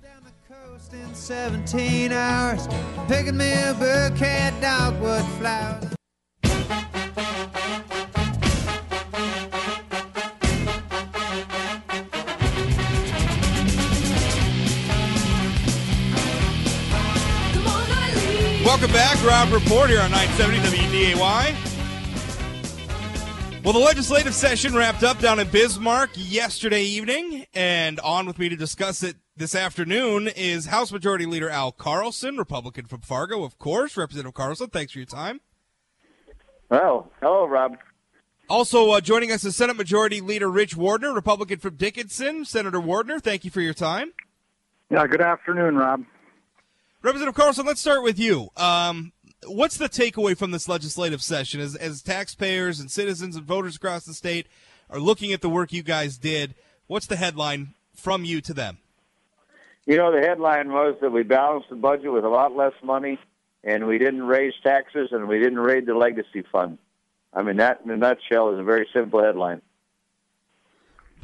In 0.93 1.15
17 1.15 2.11
hours, 2.11 2.67
picking 3.07 3.37
me 3.37 3.53
a 3.53 3.73
bouquet 3.73 4.53
dogwood 4.59 5.23
flowers. 5.39 5.90
Welcome 18.71 18.93
back, 18.93 19.21
Rob 19.25 19.49
Port 19.63 19.89
here 19.89 19.99
on 19.99 20.11
970 20.11 20.59
WDAY. 20.59 21.53
Well, 23.65 23.73
the 23.73 23.79
legislative 23.79 24.33
session 24.33 24.73
wrapped 24.73 25.03
up 25.03 25.19
down 25.19 25.39
in 25.39 25.49
Bismarck 25.49 26.11
yesterday 26.15 26.83
evening, 26.83 27.47
and 27.53 27.99
on 27.99 28.27
with 28.27 28.39
me 28.39 28.47
to 28.47 28.55
discuss 28.55 29.03
it 29.03 29.17
this 29.35 29.55
afternoon 29.55 30.29
is 30.37 30.67
House 30.67 30.89
Majority 30.93 31.25
Leader 31.25 31.49
Al 31.49 31.73
Carlson, 31.73 32.37
Republican 32.37 32.85
from 32.85 33.01
Fargo, 33.01 33.43
of 33.43 33.57
course. 33.57 33.97
Representative 33.97 34.35
Carlson, 34.35 34.69
thanks 34.69 34.93
for 34.93 34.99
your 34.99 35.05
time. 35.05 35.41
Well, 36.69 37.11
hello, 37.21 37.49
Rob. 37.49 37.75
Also 38.47 38.91
uh, 38.91 39.01
joining 39.01 39.33
us 39.33 39.43
is 39.43 39.53
Senate 39.53 39.75
Majority 39.75 40.21
Leader 40.21 40.49
Rich 40.49 40.77
Wardner, 40.77 41.11
Republican 41.11 41.59
from 41.59 41.75
Dickinson. 41.75 42.45
Senator 42.45 42.79
Wardner, 42.79 43.19
thank 43.19 43.43
you 43.43 43.51
for 43.51 43.59
your 43.59 43.73
time. 43.73 44.13
Yeah, 44.89 45.05
good 45.07 45.19
afternoon, 45.19 45.75
Rob. 45.75 46.05
Representative 47.03 47.33
Carlson, 47.33 47.65
let's 47.65 47.81
start 47.81 48.03
with 48.03 48.19
you. 48.19 48.49
Um, 48.55 49.11
what's 49.47 49.77
the 49.77 49.89
takeaway 49.89 50.37
from 50.37 50.51
this 50.51 50.69
legislative 50.69 51.23
session 51.23 51.59
as, 51.59 51.75
as 51.75 52.03
taxpayers 52.03 52.79
and 52.79 52.91
citizens 52.91 53.35
and 53.35 53.43
voters 53.43 53.75
across 53.75 54.05
the 54.05 54.13
state 54.13 54.45
are 54.87 54.99
looking 54.99 55.33
at 55.33 55.41
the 55.41 55.49
work 55.49 55.73
you 55.73 55.81
guys 55.81 56.19
did? 56.19 56.53
What's 56.85 57.07
the 57.07 57.15
headline 57.15 57.73
from 57.95 58.23
you 58.23 58.39
to 58.41 58.53
them? 58.53 58.77
You 59.87 59.97
know, 59.97 60.11
the 60.11 60.21
headline 60.21 60.71
was 60.71 60.95
that 61.01 61.11
we 61.11 61.23
balanced 61.23 61.69
the 61.71 61.75
budget 61.75 62.13
with 62.13 62.23
a 62.23 62.29
lot 62.29 62.55
less 62.55 62.73
money, 62.83 63.17
and 63.63 63.87
we 63.87 63.97
didn't 63.97 64.21
raise 64.21 64.53
taxes, 64.61 65.09
and 65.11 65.27
we 65.27 65.39
didn't 65.39 65.59
raid 65.59 65.87
the 65.87 65.95
legacy 65.95 66.43
fund. 66.51 66.77
I 67.33 67.41
mean, 67.41 67.57
that 67.57 67.81
in 67.83 67.89
a 67.89 67.97
nutshell 67.97 68.53
is 68.53 68.59
a 68.59 68.63
very 68.63 68.87
simple 68.93 69.23
headline. 69.23 69.63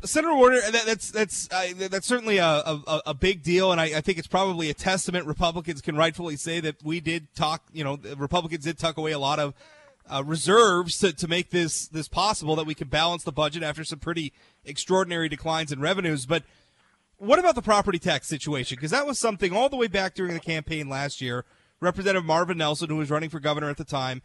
Senator 0.03 0.35
Wardner, 0.35 0.61
that, 0.71 0.85
that's 0.85 1.11
that's 1.11 1.49
uh, 1.51 1.67
that's 1.89 2.05
certainly 2.05 2.37
a, 2.37 2.45
a, 2.45 3.01
a, 3.07 3.13
big 3.13 3.41
deal, 3.41 3.71
and 3.71 3.81
I, 3.81 3.85
I, 3.85 4.01
think 4.01 4.17
it's 4.17 4.27
probably 4.27 4.69
a 4.69 4.73
testament. 4.73 5.25
Republicans 5.25 5.81
can 5.81 5.95
rightfully 5.95 6.35
say 6.35 6.59
that 6.59 6.83
we 6.83 6.99
did 6.99 7.33
talk. 7.35 7.63
You 7.73 7.83
know, 7.83 7.99
Republicans 8.15 8.63
did 8.63 8.77
tuck 8.77 8.97
away 8.97 9.11
a 9.11 9.19
lot 9.19 9.39
of 9.39 9.53
uh, 10.09 10.23
reserves 10.23 10.99
to, 10.99 11.13
to 11.13 11.27
make 11.27 11.49
this 11.49 11.87
this 11.87 12.07
possible 12.07 12.55
that 12.55 12.65
we 12.65 12.75
can 12.75 12.87
balance 12.87 13.23
the 13.23 13.31
budget 13.31 13.63
after 13.63 13.83
some 13.83 13.99
pretty 13.99 14.33
extraordinary 14.65 15.29
declines 15.29 15.71
in 15.71 15.79
revenues. 15.79 16.25
But 16.25 16.43
what 17.17 17.39
about 17.39 17.55
the 17.55 17.61
property 17.61 17.99
tax 17.99 18.27
situation? 18.27 18.75
Because 18.75 18.91
that 18.91 19.07
was 19.07 19.17
something 19.17 19.53
all 19.53 19.69
the 19.69 19.77
way 19.77 19.87
back 19.87 20.13
during 20.13 20.33
the 20.33 20.39
campaign 20.39 20.89
last 20.89 21.21
year. 21.21 21.45
Representative 21.79 22.25
Marvin 22.25 22.57
Nelson, 22.57 22.89
who 22.89 22.97
was 22.97 23.09
running 23.09 23.29
for 23.29 23.39
governor 23.39 23.69
at 23.69 23.77
the 23.77 23.83
time, 23.83 24.21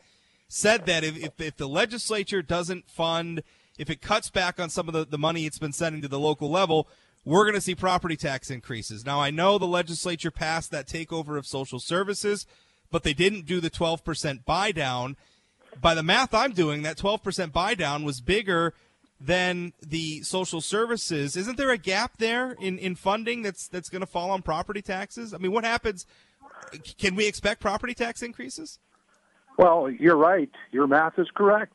said 0.48 0.86
that 0.86 1.04
if, 1.04 1.16
if, 1.16 1.40
if 1.40 1.56
the 1.56 1.68
legislature 1.68 2.42
doesn't 2.42 2.88
fund 2.90 3.42
if 3.78 3.90
it 3.90 4.00
cuts 4.00 4.30
back 4.30 4.60
on 4.60 4.70
some 4.70 4.88
of 4.88 4.94
the, 4.94 5.04
the 5.04 5.18
money 5.18 5.46
it's 5.46 5.58
been 5.58 5.72
sending 5.72 6.02
to 6.02 6.08
the 6.08 6.18
local 6.18 6.50
level, 6.50 6.88
we're 7.24 7.44
going 7.44 7.54
to 7.54 7.60
see 7.60 7.74
property 7.74 8.16
tax 8.16 8.50
increases. 8.50 9.06
Now, 9.06 9.20
I 9.20 9.30
know 9.30 9.58
the 9.58 9.66
legislature 9.66 10.30
passed 10.30 10.70
that 10.70 10.86
takeover 10.86 11.38
of 11.38 11.46
social 11.46 11.78
services, 11.78 12.46
but 12.90 13.04
they 13.04 13.14
didn't 13.14 13.46
do 13.46 13.60
the 13.60 13.70
12% 13.70 14.44
buy 14.44 14.72
down. 14.72 15.16
By 15.80 15.94
the 15.94 16.02
math 16.02 16.34
I'm 16.34 16.52
doing, 16.52 16.82
that 16.82 16.98
12% 16.98 17.52
buy 17.52 17.74
down 17.74 18.04
was 18.04 18.20
bigger 18.20 18.74
than 19.24 19.72
the 19.80 20.22
social 20.22 20.60
services. 20.60 21.36
Isn't 21.36 21.56
there 21.56 21.70
a 21.70 21.78
gap 21.78 22.18
there 22.18 22.52
in, 22.60 22.78
in 22.78 22.96
funding 22.96 23.42
that's 23.42 23.68
that's 23.68 23.88
going 23.88 24.00
to 24.00 24.06
fall 24.06 24.30
on 24.30 24.42
property 24.42 24.82
taxes? 24.82 25.32
I 25.32 25.38
mean, 25.38 25.52
what 25.52 25.64
happens? 25.64 26.06
Can 26.98 27.14
we 27.14 27.26
expect 27.26 27.60
property 27.60 27.94
tax 27.94 28.22
increases? 28.22 28.78
Well, 29.56 29.90
you're 29.90 30.16
right. 30.16 30.50
Your 30.72 30.86
math 30.86 31.18
is 31.18 31.28
correct. 31.34 31.74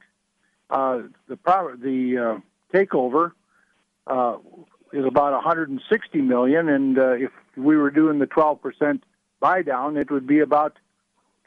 Uh, 0.70 1.04
the 1.28 1.38
the 1.82 2.18
uh, 2.18 2.76
takeover 2.76 3.32
uh, 4.06 4.38
is 4.92 5.06
about 5.06 5.34
160 5.34 6.22
million, 6.22 6.70
and 6.70 6.98
uh, 6.98 7.12
if 7.12 7.32
we 7.56 7.78
were 7.78 7.92
doing 7.92 8.20
the 8.20 8.26
12 8.26 8.62
percent 8.62 9.04
buy 9.40 9.62
down, 9.62 9.98
it 9.98 10.12
would 10.12 10.28
be 10.28 10.40
about 10.40 10.78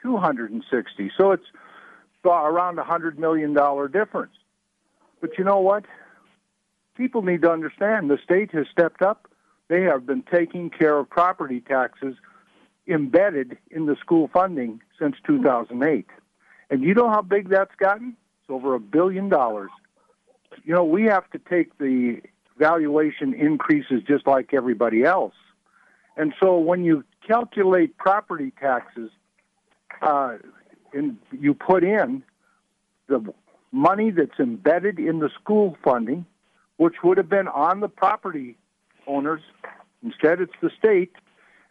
260. 0.01 1.11
So 1.17 1.31
it's 1.31 1.45
around 2.25 2.79
a 2.79 2.83
hundred 2.83 3.19
million 3.19 3.53
dollar 3.53 3.87
difference. 3.87 4.33
But 5.19 5.37
you 5.37 5.43
know 5.43 5.59
what? 5.59 5.85
People 6.95 7.21
need 7.21 7.41
to 7.43 7.51
understand 7.51 8.09
the 8.09 8.19
state 8.23 8.51
has 8.51 8.65
stepped 8.71 9.01
up. 9.01 9.27
They 9.67 9.83
have 9.83 10.05
been 10.05 10.23
taking 10.23 10.69
care 10.69 10.97
of 10.97 11.09
property 11.09 11.61
taxes 11.61 12.15
embedded 12.87 13.57
in 13.69 13.85
the 13.85 13.95
school 13.95 14.29
funding 14.33 14.81
since 14.99 15.15
2008. 15.25 16.05
And 16.69 16.83
you 16.83 16.93
know 16.93 17.09
how 17.09 17.21
big 17.21 17.49
that's 17.49 17.73
gotten? 17.75 18.17
Over 18.51 18.75
a 18.75 18.79
billion 18.79 19.29
dollars. 19.29 19.71
You 20.63 20.75
know, 20.75 20.83
we 20.83 21.03
have 21.05 21.29
to 21.31 21.39
take 21.39 21.77
the 21.77 22.21
valuation 22.59 23.33
increases 23.33 24.03
just 24.07 24.27
like 24.27 24.53
everybody 24.53 25.03
else. 25.03 25.33
And 26.17 26.33
so 26.39 26.57
when 26.57 26.83
you 26.83 27.03
calculate 27.25 27.97
property 27.97 28.51
taxes, 28.59 29.09
uh, 30.01 30.37
and 30.93 31.17
you 31.31 31.53
put 31.53 31.83
in 31.83 32.23
the 33.07 33.33
money 33.71 34.11
that's 34.11 34.39
embedded 34.39 34.99
in 34.99 35.19
the 35.19 35.29
school 35.41 35.77
funding, 35.83 36.25
which 36.77 36.95
would 37.03 37.17
have 37.17 37.29
been 37.29 37.47
on 37.47 37.79
the 37.79 37.87
property 37.87 38.57
owners. 39.07 39.41
Instead, 40.03 40.41
it's 40.41 40.53
the 40.61 40.69
state. 40.77 41.13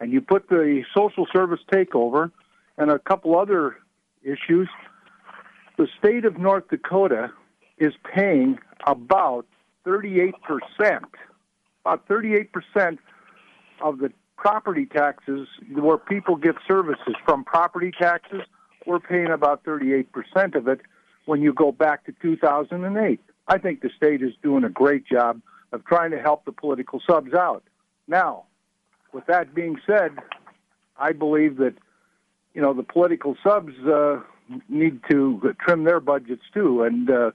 And 0.01 0.13
you 0.13 0.21
put 0.21 0.49
the 0.49 0.83
social 0.97 1.27
service 1.33 1.61
takeover 1.71 2.31
and 2.79 2.91
a 2.91 2.99
couple 2.99 3.39
other 3.39 3.77
issues. 4.23 4.69
The 5.81 5.89
state 5.99 6.27
of 6.27 6.37
North 6.37 6.69
Dakota 6.69 7.33
is 7.79 7.95
paying 8.15 8.59
about 8.87 9.47
38%, 9.87 10.35
about 11.87 12.07
38% 12.07 12.99
of 13.81 13.97
the 13.97 14.13
property 14.37 14.85
taxes 14.85 15.49
where 15.73 15.97
people 15.97 16.37
get 16.37 16.57
services 16.69 17.15
from 17.25 17.45
property 17.45 17.93
taxes. 17.99 18.43
We're 18.85 19.01
paying 19.01 19.31
about 19.31 19.65
38% 19.65 20.05
of 20.55 20.69
it 20.69 20.83
when 21.25 21.41
you 21.41 21.55
go 21.55 21.73
back 21.73 22.05
to 22.05 22.13
2008. 22.21 23.19
I 23.49 23.57
think 23.57 23.81
the 23.81 23.89
state 23.97 24.21
is 24.21 24.35
doing 24.43 24.65
a 24.65 24.69
great 24.69 25.07
job 25.07 25.41
of 25.73 25.83
trying 25.87 26.11
to 26.11 26.21
help 26.21 26.45
the 26.45 26.53
political 26.53 27.01
subs 27.11 27.33
out. 27.33 27.65
Now, 28.07 28.45
with 29.15 29.25
that 29.29 29.55
being 29.55 29.81
said, 29.87 30.19
I 30.99 31.13
believe 31.13 31.57
that 31.57 31.73
you 32.53 32.61
know 32.61 32.75
the 32.75 32.83
political 32.83 33.35
subs 33.43 33.73
uh, 33.87 34.21
need 34.69 35.01
to 35.11 35.55
trim 35.61 35.85
their 35.85 36.01
budgets 36.01 36.43
too, 36.53 36.83
and 36.83 37.11
uh, 37.11 37.31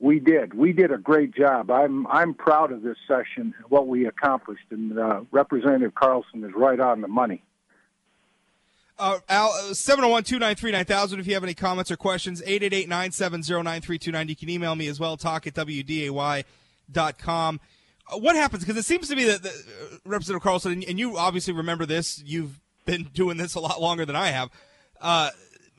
we 0.00 0.20
did. 0.20 0.54
We 0.54 0.72
did 0.72 0.90
a 0.92 0.98
great 0.98 1.34
job. 1.34 1.70
I'm 1.70 2.06
I'm 2.06 2.34
proud 2.34 2.72
of 2.72 2.82
this 2.82 2.96
session, 3.08 3.54
what 3.68 3.86
we 3.86 4.06
accomplished, 4.06 4.66
and 4.70 4.98
uh, 4.98 5.20
Representative 5.30 5.94
Carlson 5.94 6.44
is 6.44 6.52
right 6.54 6.80
on 6.80 7.00
the 7.00 7.08
money. 7.08 7.42
Uh, 8.96 9.18
Al, 9.28 9.48
uh, 9.48 9.72
701-293-9000 9.72 11.18
if 11.18 11.26
you 11.26 11.34
have 11.34 11.42
any 11.42 11.54
comments 11.54 11.90
or 11.90 11.96
questions. 11.96 12.40
888-970-9329. 12.42 14.28
You 14.28 14.36
can 14.36 14.48
email 14.48 14.76
me 14.76 14.86
as 14.86 15.00
well, 15.00 15.16
talk 15.16 15.48
at 15.48 15.54
wday.com. 15.54 16.44
Uh, 18.06 18.18
what 18.18 18.36
happens? 18.36 18.62
Because 18.62 18.76
it 18.78 18.84
seems 18.84 19.08
to 19.08 19.16
me 19.16 19.24
that, 19.24 19.44
uh, 19.44 19.48
Representative 20.04 20.44
Carlson, 20.44 20.72
and, 20.72 20.84
and, 20.84 20.98
you 20.98 21.16
obviously 21.16 21.52
remember 21.52 21.86
this, 21.86 22.22
you've 22.24 22.60
been 22.84 23.04
doing 23.14 23.36
this 23.36 23.56
a 23.56 23.60
lot 23.60 23.80
longer 23.82 24.06
than 24.06 24.14
I 24.14 24.28
have. 24.28 24.50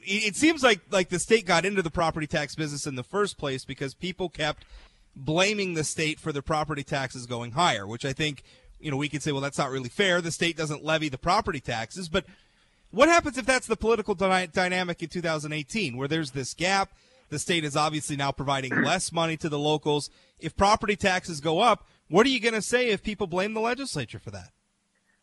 It, 0.05 0.27
it 0.27 0.35
seems 0.35 0.63
like, 0.63 0.81
like 0.91 1.09
the 1.09 1.19
state 1.19 1.45
got 1.45 1.65
into 1.65 1.81
the 1.81 1.91
property 1.91 2.27
tax 2.27 2.55
business 2.55 2.88
in 2.88 2.95
the 2.95 3.03
first 3.03 3.38
place 3.38 3.65
because 3.65 3.93
people 3.93 4.29
kept 4.29 4.65
blaming 5.15 5.74
the 5.74 5.83
state 5.83 6.19
for 6.19 6.31
their 6.31 6.41
property 6.41 6.83
taxes 6.83 7.25
going 7.25 7.51
higher, 7.51 7.88
which 7.88 8.05
I 8.05 8.13
think, 8.13 8.43
you 8.79 8.91
know, 8.91 8.97
we 8.97 9.09
could 9.09 9.24
say, 9.24 9.31
well, 9.31 9.41
that's 9.41 9.57
not 9.57 9.71
really 9.71 9.89
fair. 9.89 10.21
The 10.21 10.31
state 10.31 10.57
doesn't 10.57 10.83
levy 10.83 11.09
the 11.09 11.17
property 11.17 11.59
taxes, 11.59 12.09
but– 12.09 12.25
what 12.95 13.09
happens 13.09 13.38
if 13.38 13.45
that's 13.45 13.67
the 13.67 13.75
political 13.75 14.15
dy- 14.15 14.47
dynamic 14.47 15.03
in 15.03 15.09
2018, 15.09 15.97
where 15.97 16.07
there's 16.07 16.31
this 16.31 16.53
gap? 16.53 16.91
The 17.27 17.39
state 17.39 17.65
is 17.65 17.75
obviously 17.75 18.15
now 18.15 18.31
providing 18.31 18.74
less 18.83 19.12
money 19.12 19.35
to 19.38 19.50
the 19.50 19.59
locals. 19.59 20.09
If 20.39 20.55
property 20.55 20.95
taxes 20.95 21.41
go 21.41 21.59
up, 21.59 21.85
what 22.09 22.25
are 22.25 22.29
you 22.29 22.39
going 22.39 22.53
to 22.53 22.62
say 22.62 22.88
if 22.89 23.03
people 23.03 23.27
blame 23.27 23.53
the 23.53 23.59
legislature 23.59 24.17
for 24.17 24.31
that? 24.31 24.51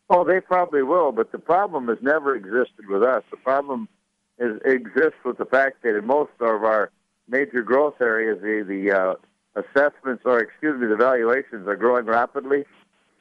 Oh, 0.07 0.23
they 0.23 0.39
probably 0.39 0.83
will, 0.83 1.11
but 1.11 1.31
the 1.31 1.39
problem 1.39 1.87
has 1.87 1.97
never 2.01 2.35
existed 2.35 2.87
with 2.87 3.01
us. 3.01 3.23
The 3.31 3.37
problem 3.37 3.89
is, 4.39 4.59
exists 4.65 5.19
with 5.23 5.37
the 5.37 5.45
fact 5.45 5.83
that 5.83 5.97
in 5.97 6.05
most 6.05 6.31
of 6.39 6.63
our 6.63 6.91
major 7.27 7.61
growth 7.61 7.95
areas, 8.01 8.39
the, 8.41 8.63
the 8.67 8.91
uh, 8.91 9.15
assessments, 9.55 10.23
or 10.25 10.39
excuse 10.39 10.79
me, 10.79 10.87
the 10.87 10.95
valuations 10.95 11.67
are 11.67 11.75
growing 11.75 12.05
rapidly, 12.05 12.65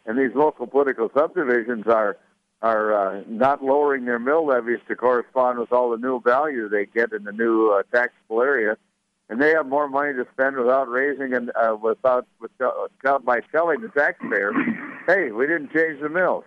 and 0.07 0.19
these 0.19 0.35
local 0.35 0.67
political 0.67 1.11
subdivisions 1.15 1.87
are 1.87 2.17
are 2.63 2.95
uh, 2.95 3.23
not 3.27 3.63
lowering 3.63 4.05
their 4.05 4.21
mill 4.21 4.47
levies 4.47 4.79
to 4.87 4.95
correspond 4.95 5.59
with 5.59 5.73
all 5.73 5.91
the 5.91 5.97
new 5.97 6.21
value 6.21 6.69
they 6.69 6.87
get 6.87 7.13
in 7.13 7.25
the 7.25 7.33
new 7.33 7.73
uh, 7.73 7.83
taxable 7.93 8.41
area, 8.41 8.77
and 9.29 9.43
they 9.43 9.51
have 9.51 9.67
more 9.67 9.89
money 9.89 10.13
to 10.13 10.25
spend 10.33 10.57
without 10.57 10.89
raising 10.89 11.35
and 11.35 11.51
uh, 11.57 11.77
without, 11.81 12.25
without 12.41 13.25
by 13.25 13.41
telling 13.51 13.81
the 13.81 13.89
taxpayer, 13.89 14.53
"Hey, 15.07 15.33
we 15.33 15.47
didn't 15.47 15.73
change 15.73 16.01
the 16.01 16.09
mills," 16.09 16.45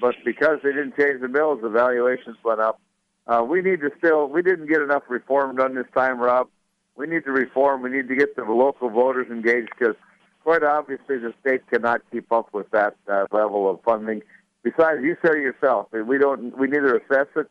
but 0.00 0.14
because 0.24 0.60
they 0.62 0.70
didn't 0.70 0.96
change 0.96 1.20
the 1.20 1.28
mills, 1.28 1.60
the 1.62 1.68
valuations 1.68 2.36
went 2.42 2.60
up. 2.60 2.80
Uh, 3.26 3.44
we 3.48 3.62
need 3.62 3.80
to 3.80 3.90
still. 3.98 4.28
We 4.28 4.42
didn't 4.42 4.66
get 4.66 4.82
enough 4.82 5.04
reform 5.08 5.56
done 5.56 5.74
this 5.74 5.86
time, 5.94 6.18
Rob. 6.18 6.48
We 6.96 7.06
need 7.06 7.24
to 7.24 7.32
reform. 7.32 7.82
We 7.82 7.90
need 7.90 8.08
to 8.08 8.14
get 8.14 8.36
the 8.36 8.44
local 8.44 8.90
voters 8.90 9.28
engaged 9.30 9.70
because, 9.78 9.96
quite 10.42 10.62
obviously, 10.62 11.18
the 11.18 11.32
state 11.40 11.66
cannot 11.68 12.02
keep 12.12 12.30
up 12.30 12.52
with 12.52 12.70
that 12.70 12.96
uh, 13.08 13.26
level 13.32 13.68
of 13.70 13.82
funding 13.82 14.22
Besides, 14.64 15.00
you 15.02 15.14
said 15.20 15.34
yourself. 15.34 15.88
We 15.92 16.16
don't. 16.16 16.56
We 16.58 16.66
neither 16.66 16.96
assess 16.96 17.26
it 17.36 17.50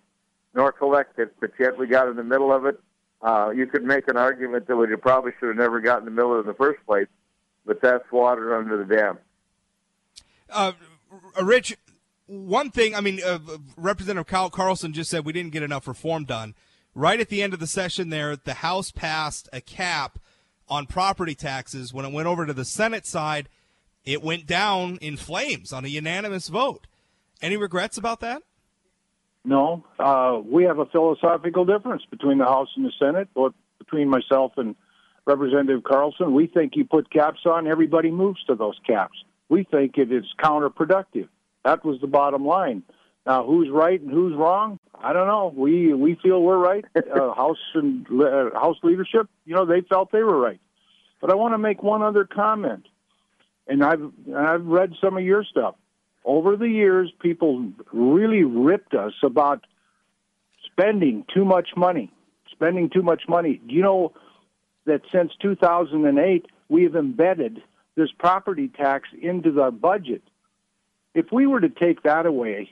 nor 0.56 0.72
collect 0.72 1.20
it, 1.20 1.34
but 1.40 1.52
yet 1.60 1.78
we 1.78 1.86
got 1.88 2.10
in 2.10 2.16
the 2.16 2.24
middle 2.24 2.52
of 2.52 2.66
it. 2.66 2.80
Uh, 3.22 3.52
you 3.56 3.68
could 3.68 3.84
make 3.84 4.08
an 4.08 4.18
argument 4.18 4.68
that 4.68 4.76
we 4.76 4.94
probably 4.98 5.32
should 5.40 5.50
have 5.50 5.58
never 5.58 5.80
got 5.80 6.00
in 6.00 6.06
the 6.06 6.12
middle 6.12 6.38
in 6.40 6.46
the 6.46 6.56
first 6.56 6.84
place, 6.86 7.08
but 7.66 7.82
that's 7.82 8.04
water 8.12 8.58
under 8.58 8.84
the 8.84 8.96
dam. 8.96 9.20
Uh, 10.50 10.74
Rich, 11.42 11.78
one 12.28 12.72
thing. 12.72 12.96
I 12.96 13.02
mean, 13.02 13.22
uh, 13.24 13.40
Representative 13.78 14.34
Al 14.34 14.50
Carlson 14.50 14.94
just 14.94 15.10
said 15.10 15.26
we 15.26 15.34
didn't 15.34 15.52
get 15.52 15.64
enough 15.64 15.88
reform 15.88 16.26
done. 16.26 16.56
Right 16.96 17.20
at 17.20 17.30
the 17.30 17.42
end 17.42 17.54
of 17.54 17.60
the 17.60 17.68
session, 17.68 18.10
there, 18.10 18.36
the 18.36 18.56
House 18.56 18.92
passed 18.92 19.50
a 19.52 19.62
cap 19.62 20.20
on 20.70 20.86
property 20.86 21.36
taxes. 21.36 21.94
When 21.94 22.06
it 22.06 22.14
went 22.14 22.28
over 22.28 22.46
to 22.46 22.54
the 22.54 22.66
Senate 22.66 23.06
side, 23.06 23.50
it 24.06 24.22
went 24.22 24.46
down 24.46 24.98
in 24.98 25.18
flames 25.18 25.74
on 25.74 25.86
a 25.86 25.88
unanimous 25.88 26.50
vote. 26.50 26.88
Any 27.42 27.58
regrets 27.58 27.98
about 27.98 28.20
that? 28.20 28.44
No. 29.44 29.84
Uh, 30.00 30.40
we 30.44 30.64
have 30.66 30.80
a 30.80 30.86
philosophical 30.86 31.66
difference 31.66 32.04
between 32.10 32.38
the 32.38 32.46
House 32.46 32.70
and 32.76 32.86
the 32.86 32.92
Senate, 33.00 33.28
but 33.34 33.54
between 33.80 34.08
myself 34.08 34.54
and 34.58 34.76
Representative 35.26 35.84
Carlson. 35.84 36.34
We 36.34 36.48
think 36.48 36.74
you 36.76 36.86
put 36.86 37.12
caps 37.12 37.40
on, 37.46 37.68
everybody 37.68 38.12
moves 38.12 38.44
to 38.46 38.56
those 38.56 38.78
caps. 38.86 39.18
We 39.50 39.64
think 39.64 39.98
it 39.98 40.12
is 40.12 40.26
counterproductive. 40.40 41.28
That 41.64 41.84
was 41.86 42.00
the 42.02 42.08
bottom 42.08 42.46
line. 42.46 42.84
Now, 43.26 43.46
who's 43.46 43.70
right 43.70 44.00
and 44.00 44.12
who's 44.12 44.36
wrong? 44.36 44.80
I 44.94 45.14
don't 45.14 45.28
know. 45.28 45.54
We 45.56 45.94
we 45.94 46.16
feel 46.16 46.42
we're 46.42 46.58
right. 46.58 46.86
Uh, 46.96 47.34
House 47.34 47.58
and 47.74 48.06
uh, 48.10 48.50
House 48.54 48.78
leadership, 48.84 49.30
you 49.46 49.54
know, 49.56 49.66
they 49.66 49.82
felt 49.82 50.12
they 50.12 50.24
were 50.24 50.40
right. 50.40 50.60
But 51.22 51.32
I 51.32 51.36
want 51.36 51.54
to 51.54 51.58
make 51.58 51.84
one 51.84 52.02
other 52.02 52.26
comment, 52.26 52.88
and 53.68 53.84
I've 53.84 54.02
and 54.02 54.38
I've 54.38 54.66
read 54.66 54.94
some 55.00 55.16
of 55.18 55.24
your 55.24 55.44
stuff 55.44 55.76
over 56.26 56.56
the 56.56 56.68
years, 56.68 57.12
people 57.20 57.72
really 57.92 58.44
ripped 58.44 58.94
us 58.94 59.14
about 59.24 59.66
spending 60.66 61.26
too 61.34 61.46
much 61.46 61.70
money. 61.76 62.12
Spending 62.52 62.90
too 62.90 63.02
much 63.02 63.24
money. 63.28 63.60
Do 63.68 63.74
you 63.74 63.82
know 63.82 64.14
that 64.86 65.02
since 65.12 65.32
2008, 65.42 66.46
we 66.70 66.84
have 66.84 66.96
embedded 66.96 67.62
this 67.96 68.10
property 68.18 68.70
tax 68.70 69.10
into 69.22 69.52
the 69.52 69.72
budget? 69.72 70.24
If 71.14 71.32
we 71.32 71.48
were 71.48 71.60
to 71.60 71.70
take 71.70 72.04
that 72.04 72.26
away, 72.26 72.72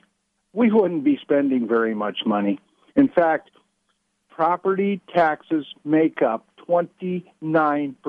we 0.52 0.70
wouldn't 0.70 1.04
be 1.04 1.18
spending 1.22 1.66
very 1.66 1.94
much 1.94 2.18
money. 2.26 2.58
In 2.96 3.08
fact, 3.08 3.50
property 4.28 5.00
taxes 5.14 5.66
make 5.84 6.22
up 6.22 6.46
29% 6.68 8.04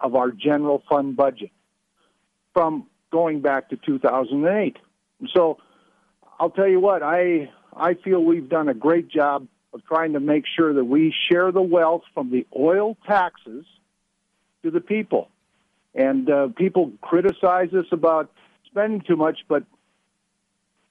of 0.00 0.14
our 0.14 0.30
general 0.30 0.82
fund 0.88 1.16
budget. 1.16 1.50
From 2.52 2.86
going 3.10 3.40
back 3.40 3.70
to 3.70 3.76
2008. 3.76 4.76
So 5.32 5.58
I'll 6.38 6.50
tell 6.50 6.68
you 6.68 6.80
what, 6.80 7.02
I 7.02 7.50
I 7.74 7.94
feel 7.94 8.22
we've 8.22 8.48
done 8.48 8.68
a 8.68 8.74
great 8.74 9.08
job 9.08 9.46
of 9.72 9.84
trying 9.86 10.14
to 10.14 10.20
make 10.20 10.44
sure 10.46 10.72
that 10.72 10.84
we 10.84 11.14
share 11.28 11.52
the 11.52 11.62
wealth 11.62 12.02
from 12.14 12.30
the 12.30 12.46
oil 12.56 12.96
taxes 13.06 13.64
to 14.62 14.70
the 14.70 14.80
people. 14.80 15.28
And 15.94 16.30
uh, 16.30 16.48
people 16.56 16.92
criticize 17.00 17.72
us 17.72 17.86
about 17.90 18.30
spending 18.76 19.00
too 19.00 19.16
much, 19.16 19.38
but 19.48 19.64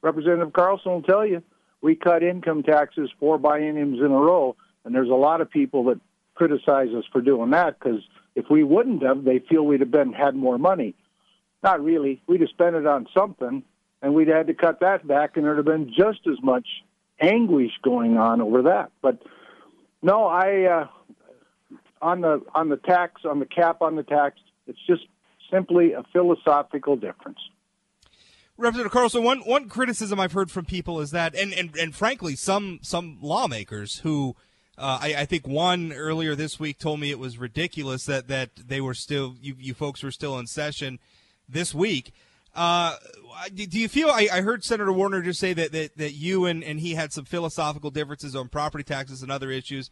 Representative 0.01 0.53
Carlson 0.53 0.91
will 0.91 1.01
tell 1.03 1.25
you 1.25 1.43
we 1.81 1.95
cut 1.95 2.23
income 2.23 2.63
taxes 2.63 3.11
four 3.19 3.37
bienniums 3.37 4.03
in 4.03 4.11
a 4.11 4.17
row, 4.17 4.55
and 4.83 4.95
there's 4.95 5.09
a 5.09 5.13
lot 5.13 5.39
of 5.39 5.51
people 5.51 5.83
that 5.85 5.99
criticize 6.33 6.89
us 6.97 7.03
for 7.11 7.21
doing 7.21 7.51
that 7.51 7.77
because 7.79 8.01
if 8.33 8.45
we 8.49 8.63
wouldn't 8.63 9.03
have, 9.03 9.23
they 9.23 9.37
feel 9.37 9.63
we'd 9.63 9.81
have 9.81 9.91
been 9.91 10.13
had 10.13 10.35
more 10.35 10.57
money. 10.57 10.95
Not 11.63 11.83
really. 11.83 12.21
We'd 12.27 12.41
have 12.41 12.49
spent 12.49 12.75
it 12.75 12.87
on 12.87 13.07
something, 13.13 13.63
and 14.01 14.15
we'd 14.15 14.27
had 14.29 14.47
to 14.47 14.55
cut 14.55 14.79
that 14.79 15.07
back, 15.07 15.37
and 15.37 15.45
there'd 15.45 15.57
have 15.57 15.65
been 15.65 15.93
just 15.95 16.27
as 16.27 16.41
much 16.41 16.67
anguish 17.21 17.71
going 17.83 18.17
on 18.17 18.41
over 18.41 18.63
that. 18.63 18.91
But 19.03 19.21
no, 20.01 20.25
I 20.25 20.63
uh, 20.63 20.87
on 22.01 22.21
the 22.21 22.41
on 22.55 22.69
the 22.69 22.77
tax 22.77 23.21
on 23.25 23.39
the 23.39 23.45
cap 23.45 23.83
on 23.83 23.95
the 23.95 24.03
tax. 24.03 24.39
It's 24.67 24.79
just 24.87 25.03
simply 25.51 25.93
a 25.93 26.03
philosophical 26.11 26.95
difference. 26.95 27.39
Representative 28.57 28.91
Carlson, 28.91 29.23
one 29.23 29.39
one 29.39 29.67
criticism 29.67 30.19
I've 30.19 30.31
heard 30.31 30.49
from 30.49 30.65
people 30.65 31.01
is 31.01 31.11
that, 31.11 31.35
and 31.35 31.53
and, 31.53 31.75
and 31.75 31.95
frankly, 31.95 32.35
some 32.35 32.79
some 32.81 33.17
lawmakers 33.21 33.99
who. 33.99 34.35
Uh, 34.77 34.99
I, 35.01 35.15
I, 35.19 35.25
think 35.25 35.47
one 35.47 35.93
earlier 35.93 36.35
this 36.35 36.59
week 36.59 36.79
told 36.79 36.99
me 36.99 37.09
it 37.09 37.17
was 37.17 37.37
ridiculous 37.37 38.03
that, 38.07 38.27
that 38.27 38.49
they 38.57 38.81
were 38.81 38.93
still 38.93 39.37
you, 39.41 39.55
you 39.57 39.73
folks 39.73 40.03
were 40.03 40.11
still 40.11 40.37
in 40.37 40.47
session 40.47 40.99
this 41.47 41.73
week. 41.73 42.11
Uh, 42.53 42.95
do 43.53 43.79
you 43.79 43.87
feel 43.87 44.09
I, 44.09 44.27
I, 44.31 44.41
heard 44.41 44.65
Senator 44.65 44.91
Wardner 44.91 45.21
just 45.21 45.39
say 45.39 45.53
that, 45.53 45.71
that, 45.71 45.97
that 45.97 46.11
you 46.11 46.45
and, 46.45 46.61
and 46.61 46.81
he 46.81 46.95
had 46.95 47.13
some 47.13 47.23
philosophical 47.23 47.89
differences 47.89 48.35
on 48.35 48.49
property 48.49 48.83
taxes 48.83 49.21
and 49.21 49.31
other 49.31 49.49
issues? 49.49 49.89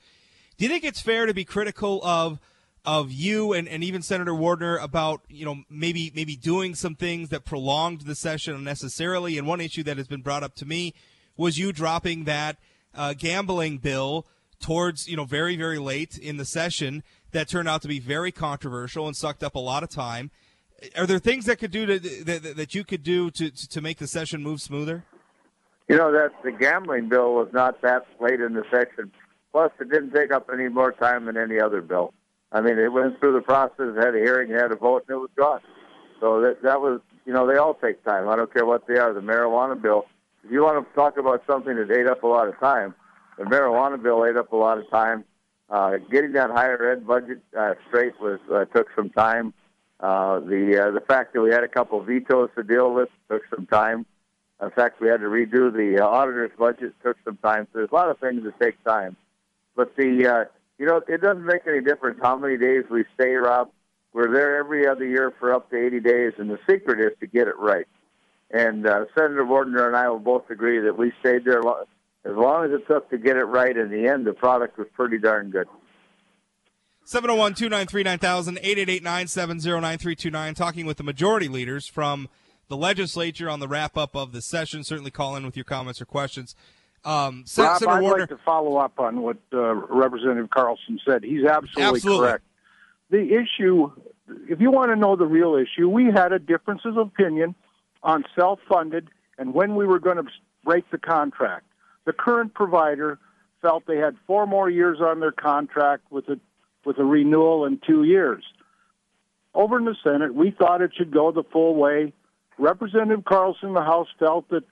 Do 0.58 0.65
you 0.65 0.70
think 0.70 0.84
it's 0.84 1.01
fair 1.01 1.25
to 1.25 1.34
be 1.34 1.46
critical 1.46 2.01
of 2.03 2.39
of 2.86 3.12
you 3.12 3.54
and, 3.54 3.68
and 3.68 3.84
even 3.84 4.02
Senator 4.02 4.36
Wardner 4.36 4.78
about 4.78 5.22
you 5.30 5.46
know 5.46 5.63
maybe 5.70 6.12
maybe 6.16 6.36
doing 6.36 6.75
some 6.75 6.96
things 6.96 7.30
that 7.30 7.46
prolonged 7.46 8.02
the 8.02 8.16
session 8.16 8.56
unnecessarily. 8.56 9.38
And 9.38 9.48
one 9.48 9.62
issue 9.62 9.84
that 9.84 9.98
has 9.98 10.08
been 10.08 10.22
brought 10.22 10.44
up 10.44 10.56
to 10.56 10.66
me 10.66 10.94
was 11.38 11.58
you 11.58 11.72
dropping 11.72 12.25
that 12.25 12.58
uh, 12.94 13.13
gambling 13.18 13.78
bill 13.78 14.25
towards 14.60 15.08
you 15.08 15.16
know 15.16 15.25
very 15.25 15.56
very 15.56 15.80
late 15.80 16.18
in 16.18 16.38
the 16.38 16.46
session 16.46 17.04
that 17.32 17.48
turned 17.48 17.70
out 17.70 17.82
to 17.82 17.88
be 17.88 18.00
very 18.00 18.32
controversial 18.32 19.08
and 19.08 19.16
sucked 19.16 19.44
up 19.44 19.56
a 19.56 19.60
lot 19.60 19.84
of 19.84 19.90
time. 19.90 20.32
Are 20.98 21.06
there 21.06 21.20
things 21.20 21.46
that 21.46 21.60
could 21.60 21.72
do 21.72 21.86
to, 21.86 22.00
that, 22.25 22.58
that 22.58 22.75
you 22.75 22.84
could 22.84 23.04
do 23.04 23.32
to 23.32 23.50
to 23.50 23.82
make 23.82 23.98
the 23.98 24.08
session 24.08 24.44
move 24.44 24.62
smoother? 24.62 25.06
You 25.88 25.98
know 25.98 26.12
that 26.12 26.32
the 26.44 26.52
gambling 26.52 27.08
bill 27.08 27.34
was 27.34 27.48
not 27.54 27.82
that 27.82 28.06
late 28.20 28.42
in 28.42 28.54
the 28.54 28.63
session. 28.70 29.12
Plus, 29.54 29.72
it 29.80 29.90
didn't 29.90 30.12
take 30.12 30.32
up 30.32 30.50
any 30.52 30.68
more 30.68 30.92
time 30.92 31.25
than 31.25 31.38
any 31.38 31.60
other 31.60 31.82
bill. 31.82 32.13
I 32.53 32.62
mean, 32.62 32.77
it 32.77 32.93
went 32.93 33.19
through 33.19 33.33
the 33.33 33.41
process, 33.41 33.95
had 33.98 34.15
a 34.15 34.19
hearing, 34.19 34.51
had 34.51 34.72
a 34.72 34.75
vote, 34.75 35.05
and 35.07 35.15
it 35.15 35.19
was 35.19 35.31
gone. 35.36 35.62
So 36.19 36.39
that 36.41 36.62
that 36.62 36.79
was, 36.79 37.01
you 37.25 37.33
know, 37.33 37.48
they 37.48 37.57
all 37.57 37.74
take 37.74 38.03
time. 38.05 38.29
I 38.29 38.36
don't 38.36 38.53
care 38.53 38.65
what 38.65 38.88
they 38.88 38.98
are. 38.98 39.12
The 39.12 39.22
marijuana 39.22 39.81
bill. 39.81 40.05
If 40.45 40.51
you 40.51 40.62
want 40.62 40.88
to 40.88 40.95
talk 40.95 41.17
about 41.17 41.43
something 41.48 41.75
that 41.75 41.91
ate 41.91 42.07
up 42.07 42.24
a 42.24 42.27
lot 42.27 42.48
of 42.48 42.60
time, 42.60 42.93
the 43.38 43.45
marijuana 43.45 44.01
bill 44.01 44.25
ate 44.25 44.38
up 44.38 44.51
a 44.51 44.55
lot 44.55 44.77
of 44.77 44.89
time. 44.89 45.25
Uh, 45.69 45.98
getting 46.12 46.33
that 46.33 46.51
higher 46.51 46.91
ed 46.91 47.07
budget 47.07 47.39
uh, 47.57 47.74
straight 47.88 48.13
was 48.22 48.39
uh, 48.53 48.65
took 48.65 48.88
some 48.95 49.10
time. 49.10 49.53
Uh, 50.00 50.39
the 50.41 50.88
uh, 50.88 50.91
the 50.91 51.01
fact 51.01 51.33
that 51.33 51.41
we 51.41 51.50
had 51.50 51.63
a 51.63 51.67
couple 51.67 52.00
of 52.00 52.05
vetoes 52.05 52.50
to 52.55 52.63
deal 52.63 52.93
with 52.93 53.10
took 53.31 53.41
some 53.53 53.65
time. 53.65 54.05
In 54.62 54.69
fact, 54.69 55.01
we 55.01 55.07
had 55.07 55.22
to 55.22 55.27
redo 55.27 55.74
the 55.74 56.01
uh, 56.01 56.07
auditor's 56.07 56.51
budget. 56.57 56.94
Took 57.03 57.18
some 57.25 57.37
time. 57.37 57.68
So 57.74 57.79
there's 57.79 57.89
a 57.92 57.96
lot 57.96 58.09
of 58.09 58.20
things 58.20 58.44
that 58.44 58.59
take 58.59 58.81
time. 58.83 59.18
But 59.75 59.96
the 59.96 60.27
uh, 60.27 60.46
you 60.77 60.86
know, 60.86 61.01
it 61.07 61.22
doesn't 61.22 61.46
make 61.46 61.62
any 61.68 61.81
difference 61.81 62.20
how 62.22 62.38
many 62.38 62.57
days 62.57 62.83
we 62.90 63.05
stay, 63.14 63.33
Rob. 63.33 63.70
We're 64.14 64.31
there 64.31 64.57
every 64.57 64.88
other 64.88 65.05
year 65.05 65.33
for 65.40 65.53
up 65.53 65.70
to 65.72 65.77
80 65.77 66.00
days, 66.01 66.33
and 66.38 66.50
the 66.50 66.59
secret 66.70 67.00
is 67.00 67.18
to 67.20 67.27
get 67.27 67.48
it 67.48 67.57
right. 67.57 67.88
And 68.51 68.86
uh, 68.86 69.05
Senator 69.18 69.46
Wardner 69.46 69.88
and 69.88 69.96
I 69.96 70.07
will 70.09 70.20
both 70.20 70.50
agree 70.51 70.79
that 70.79 70.98
we 70.98 71.12
stayed 71.20 71.46
there 71.46 71.59
as 71.59 72.36
long 72.36 72.66
as 72.66 72.72
it 72.72 72.88
took 72.88 73.09
to 73.09 73.18
get 73.18 73.36
it 73.38 73.46
right. 73.46 73.75
In 73.75 73.90
the 73.90 74.07
end, 74.07 74.27
the 74.27 74.33
product 74.33 74.77
was 74.77 74.88
pretty 74.94 75.18
darn 75.18 75.50
good. 75.50 75.68
701 77.05 77.55
293 77.55 78.03
9000, 78.03 78.57
888 78.59 79.03
970 79.03 79.70
9329. 79.70 80.53
Talking 80.53 80.86
with 80.86 80.98
the 80.98 81.03
majority 81.03 81.48
leaders 81.48 81.88
from 81.88 82.29
the 82.70 82.77
legislature 82.77 83.50
on 83.50 83.59
the 83.59 83.68
wrap 83.68 83.98
up 83.98 84.16
of 84.16 84.31
the 84.31 84.42
session. 84.42 84.83
Certainly 84.83 85.12
call 85.12 85.36
in 85.36 85.46
with 85.46 85.57
your 85.57 85.66
comments 85.66 86.00
or 86.00 86.05
questions. 86.05 86.55
Um, 87.05 87.39
Rob, 87.39 87.48
Senator 87.48 87.89
I'd 87.89 88.01
Wardner, 88.01 88.20
like 88.22 88.29
to 88.29 88.39
follow 88.46 88.77
up 88.77 89.00
on 89.00 89.22
what 89.22 89.37
uh, 89.53 89.74
Representative 89.74 90.50
Carlson 90.50 91.00
said. 91.05 91.24
He's 91.24 91.46
absolutely, 91.46 91.83
absolutely 91.83 92.20
correct. 92.20 92.44
The 93.09 93.35
issue, 93.35 93.92
if 94.50 94.61
you 94.61 94.72
want 94.72 94.92
to 94.92 94.96
know 94.96 95.16
the 95.16 95.25
real 95.25 95.55
issue, 95.55 95.89
we 95.89 96.05
had 96.05 96.31
a 96.31 96.39
differences 96.39 96.96
of 96.98 97.07
opinion 97.07 97.55
on 98.01 98.24
self-funded 98.35 99.09
and 99.37 99.53
when 99.53 99.75
we 99.75 99.85
were 99.85 100.00
going 100.00 100.18
to 100.18 100.25
break 100.63 100.89
the 100.92 100.98
contract. 100.98 101.66
The 102.05 102.13
current 102.13 102.53
provider 102.53 103.20
felt 103.61 103.85
they 103.85 103.98
had 103.98 104.16
four 104.27 104.46
more 104.46 104.70
years 104.70 105.00
on 105.01 105.20
their 105.20 105.31
contract 105.31 106.03
with 106.11 106.27
a 106.29 106.39
with 106.85 106.98
a 107.00 107.03
renewal 107.03 107.66
in 107.66 107.79
two 107.85 108.03
years. 108.03 108.44
Over 109.55 109.77
in 109.77 109.85
the 109.85 109.96
Senate, 110.03 110.35
we 110.35 110.51
thought 110.51 110.81
it 110.81 110.92
should 110.98 111.11
go 111.11 111.31
the 111.31 111.44
full 111.44 111.75
way. 111.75 112.11
Representative 112.57 113.24
Carlson 113.24 113.70
in 113.70 113.74
the 113.74 113.81
House 113.81 114.09
felt 114.20 114.50
that 114.50 114.63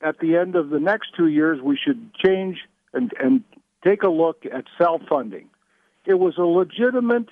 at 0.00 0.18
the 0.20 0.36
end 0.36 0.54
of 0.56 0.70
the 0.70 0.80
next 0.80 1.14
two 1.16 1.28
years, 1.28 1.60
we 1.60 1.76
should 1.76 2.10
change 2.14 2.58
and, 2.92 3.12
and 3.20 3.42
take 3.84 4.02
a 4.02 4.08
look 4.08 4.44
at 4.46 4.64
self 4.76 5.02
funding. 5.08 5.48
It 6.06 6.14
was 6.14 6.34
a 6.38 6.42
legitimate 6.42 7.28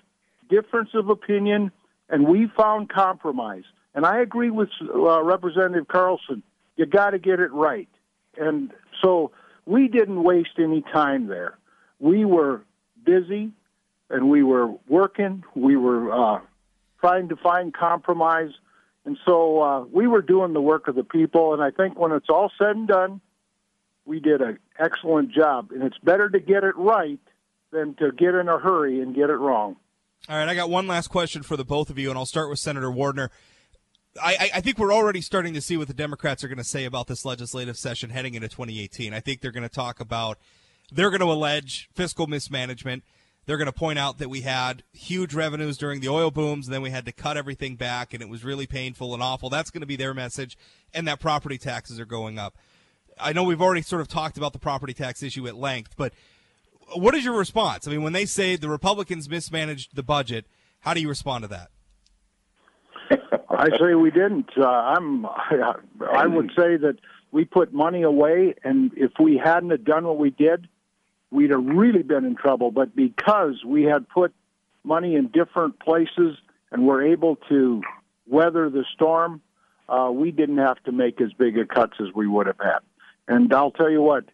difference 0.50 0.90
of 0.94 1.08
opinion, 1.08 1.72
and 2.08 2.26
we 2.26 2.48
found 2.56 2.88
compromise. 2.88 3.64
And 3.94 4.04
I 4.04 4.20
agree 4.20 4.50
with 4.50 4.68
uh, 4.82 5.22
Representative 5.22 5.88
Carlson. 5.88 6.42
You 6.76 6.86
got 6.86 7.10
to 7.10 7.18
get 7.18 7.40
it 7.40 7.52
right. 7.52 7.88
And 8.36 8.70
so 9.02 9.32
we 9.64 9.88
didn't 9.88 10.22
waste 10.22 10.58
any 10.58 10.82
time 10.82 11.26
there. 11.26 11.56
We 11.98 12.26
were 12.26 12.62
busy 13.04 13.52
and 14.10 14.28
we 14.28 14.42
were 14.42 14.68
working. 14.88 15.42
We 15.54 15.76
were 15.76 16.12
uh, 16.12 16.40
trying 17.00 17.28
to 17.30 17.36
find 17.36 17.72
compromise. 17.72 18.50
And 19.06 19.16
so 19.24 19.62
uh, 19.62 19.84
we 19.84 20.08
were 20.08 20.20
doing 20.20 20.52
the 20.52 20.60
work 20.60 20.88
of 20.88 20.96
the 20.96 21.04
people, 21.04 21.54
and 21.54 21.62
I 21.62 21.70
think 21.70 21.96
when 21.96 22.10
it's 22.10 22.26
all 22.28 22.50
said 22.58 22.74
and 22.74 22.88
done, 22.88 23.20
we 24.04 24.18
did 24.18 24.40
an 24.40 24.58
excellent 24.78 25.32
job. 25.32 25.70
And 25.70 25.84
it's 25.84 25.98
better 25.98 26.28
to 26.28 26.40
get 26.40 26.64
it 26.64 26.76
right 26.76 27.20
than 27.70 27.94
to 27.94 28.10
get 28.10 28.34
in 28.34 28.48
a 28.48 28.58
hurry 28.58 29.00
and 29.00 29.14
get 29.14 29.30
it 29.30 29.36
wrong. 29.36 29.76
All 30.28 30.36
right, 30.36 30.48
I 30.48 30.56
got 30.56 30.70
one 30.70 30.88
last 30.88 31.06
question 31.06 31.44
for 31.44 31.56
the 31.56 31.64
both 31.64 31.88
of 31.88 32.00
you, 32.00 32.10
and 32.10 32.18
I'll 32.18 32.26
start 32.26 32.50
with 32.50 32.58
Senator 32.58 32.90
Wardner. 32.90 33.30
I, 34.20 34.50
I 34.56 34.60
think 34.60 34.78
we're 34.78 34.92
already 34.92 35.20
starting 35.20 35.54
to 35.54 35.60
see 35.60 35.76
what 35.76 35.86
the 35.86 35.94
Democrats 35.94 36.42
are 36.42 36.48
going 36.48 36.58
to 36.58 36.64
say 36.64 36.84
about 36.84 37.06
this 37.06 37.24
legislative 37.24 37.76
session 37.76 38.10
heading 38.10 38.34
into 38.34 38.48
2018. 38.48 39.14
I 39.14 39.20
think 39.20 39.40
they're 39.40 39.52
going 39.52 39.62
to 39.62 39.68
talk 39.68 40.00
about, 40.00 40.38
they're 40.90 41.10
going 41.10 41.20
to 41.20 41.26
allege 41.26 41.88
fiscal 41.94 42.26
mismanagement. 42.26 43.04
They're 43.46 43.56
going 43.56 43.66
to 43.66 43.72
point 43.72 43.98
out 43.98 44.18
that 44.18 44.28
we 44.28 44.40
had 44.40 44.82
huge 44.92 45.32
revenues 45.32 45.78
during 45.78 46.00
the 46.00 46.08
oil 46.08 46.32
booms, 46.32 46.66
and 46.66 46.74
then 46.74 46.82
we 46.82 46.90
had 46.90 47.06
to 47.06 47.12
cut 47.12 47.36
everything 47.36 47.76
back, 47.76 48.12
and 48.12 48.20
it 48.20 48.28
was 48.28 48.44
really 48.44 48.66
painful 48.66 49.14
and 49.14 49.22
awful. 49.22 49.48
That's 49.48 49.70
going 49.70 49.82
to 49.82 49.86
be 49.86 49.94
their 49.94 50.14
message, 50.14 50.58
and 50.92 51.06
that 51.06 51.20
property 51.20 51.56
taxes 51.56 52.00
are 52.00 52.06
going 52.06 52.38
up. 52.38 52.56
I 53.18 53.32
know 53.32 53.44
we've 53.44 53.62
already 53.62 53.82
sort 53.82 54.02
of 54.02 54.08
talked 54.08 54.36
about 54.36 54.52
the 54.52 54.58
property 54.58 54.92
tax 54.92 55.22
issue 55.22 55.46
at 55.46 55.54
length, 55.54 55.94
but 55.96 56.12
what 56.94 57.14
is 57.14 57.24
your 57.24 57.38
response? 57.38 57.86
I 57.86 57.92
mean, 57.92 58.02
when 58.02 58.12
they 58.12 58.26
say 58.26 58.56
the 58.56 58.68
Republicans 58.68 59.28
mismanaged 59.28 59.94
the 59.94 60.02
budget, 60.02 60.46
how 60.80 60.92
do 60.92 61.00
you 61.00 61.08
respond 61.08 61.42
to 61.42 61.48
that? 61.48 61.70
I 63.50 63.68
say 63.78 63.94
we 63.94 64.10
didn't. 64.10 64.50
Uh, 64.56 64.66
I'm. 64.66 65.26
I 66.12 66.26
would 66.26 66.50
say 66.56 66.76
that 66.76 66.96
we 67.30 67.44
put 67.44 67.72
money 67.72 68.02
away, 68.02 68.54
and 68.64 68.90
if 68.96 69.12
we 69.20 69.40
hadn't 69.42 69.70
have 69.70 69.84
done 69.84 70.04
what 70.04 70.18
we 70.18 70.30
did, 70.30 70.68
we'd 71.36 71.50
have 71.50 71.64
really 71.66 72.02
been 72.02 72.24
in 72.24 72.34
trouble. 72.34 72.70
But 72.70 72.96
because 72.96 73.62
we 73.64 73.82
had 73.82 74.08
put 74.08 74.32
money 74.84 75.16
in 75.16 75.28
different 75.28 75.78
places 75.78 76.38
and 76.72 76.86
were 76.86 77.04
able 77.04 77.36
to 77.50 77.82
weather 78.26 78.70
the 78.70 78.84
storm, 78.94 79.42
uh, 79.86 80.10
we 80.12 80.30
didn't 80.30 80.58
have 80.58 80.82
to 80.84 80.92
make 80.92 81.20
as 81.20 81.32
big 81.34 81.58
a 81.58 81.66
cuts 81.66 81.98
as 82.00 82.08
we 82.14 82.26
would 82.26 82.46
have 82.46 82.58
had. 82.58 82.78
And 83.28 83.52
I'll 83.52 83.70
tell 83.70 83.90
you 83.90 84.00
what, 84.00 84.24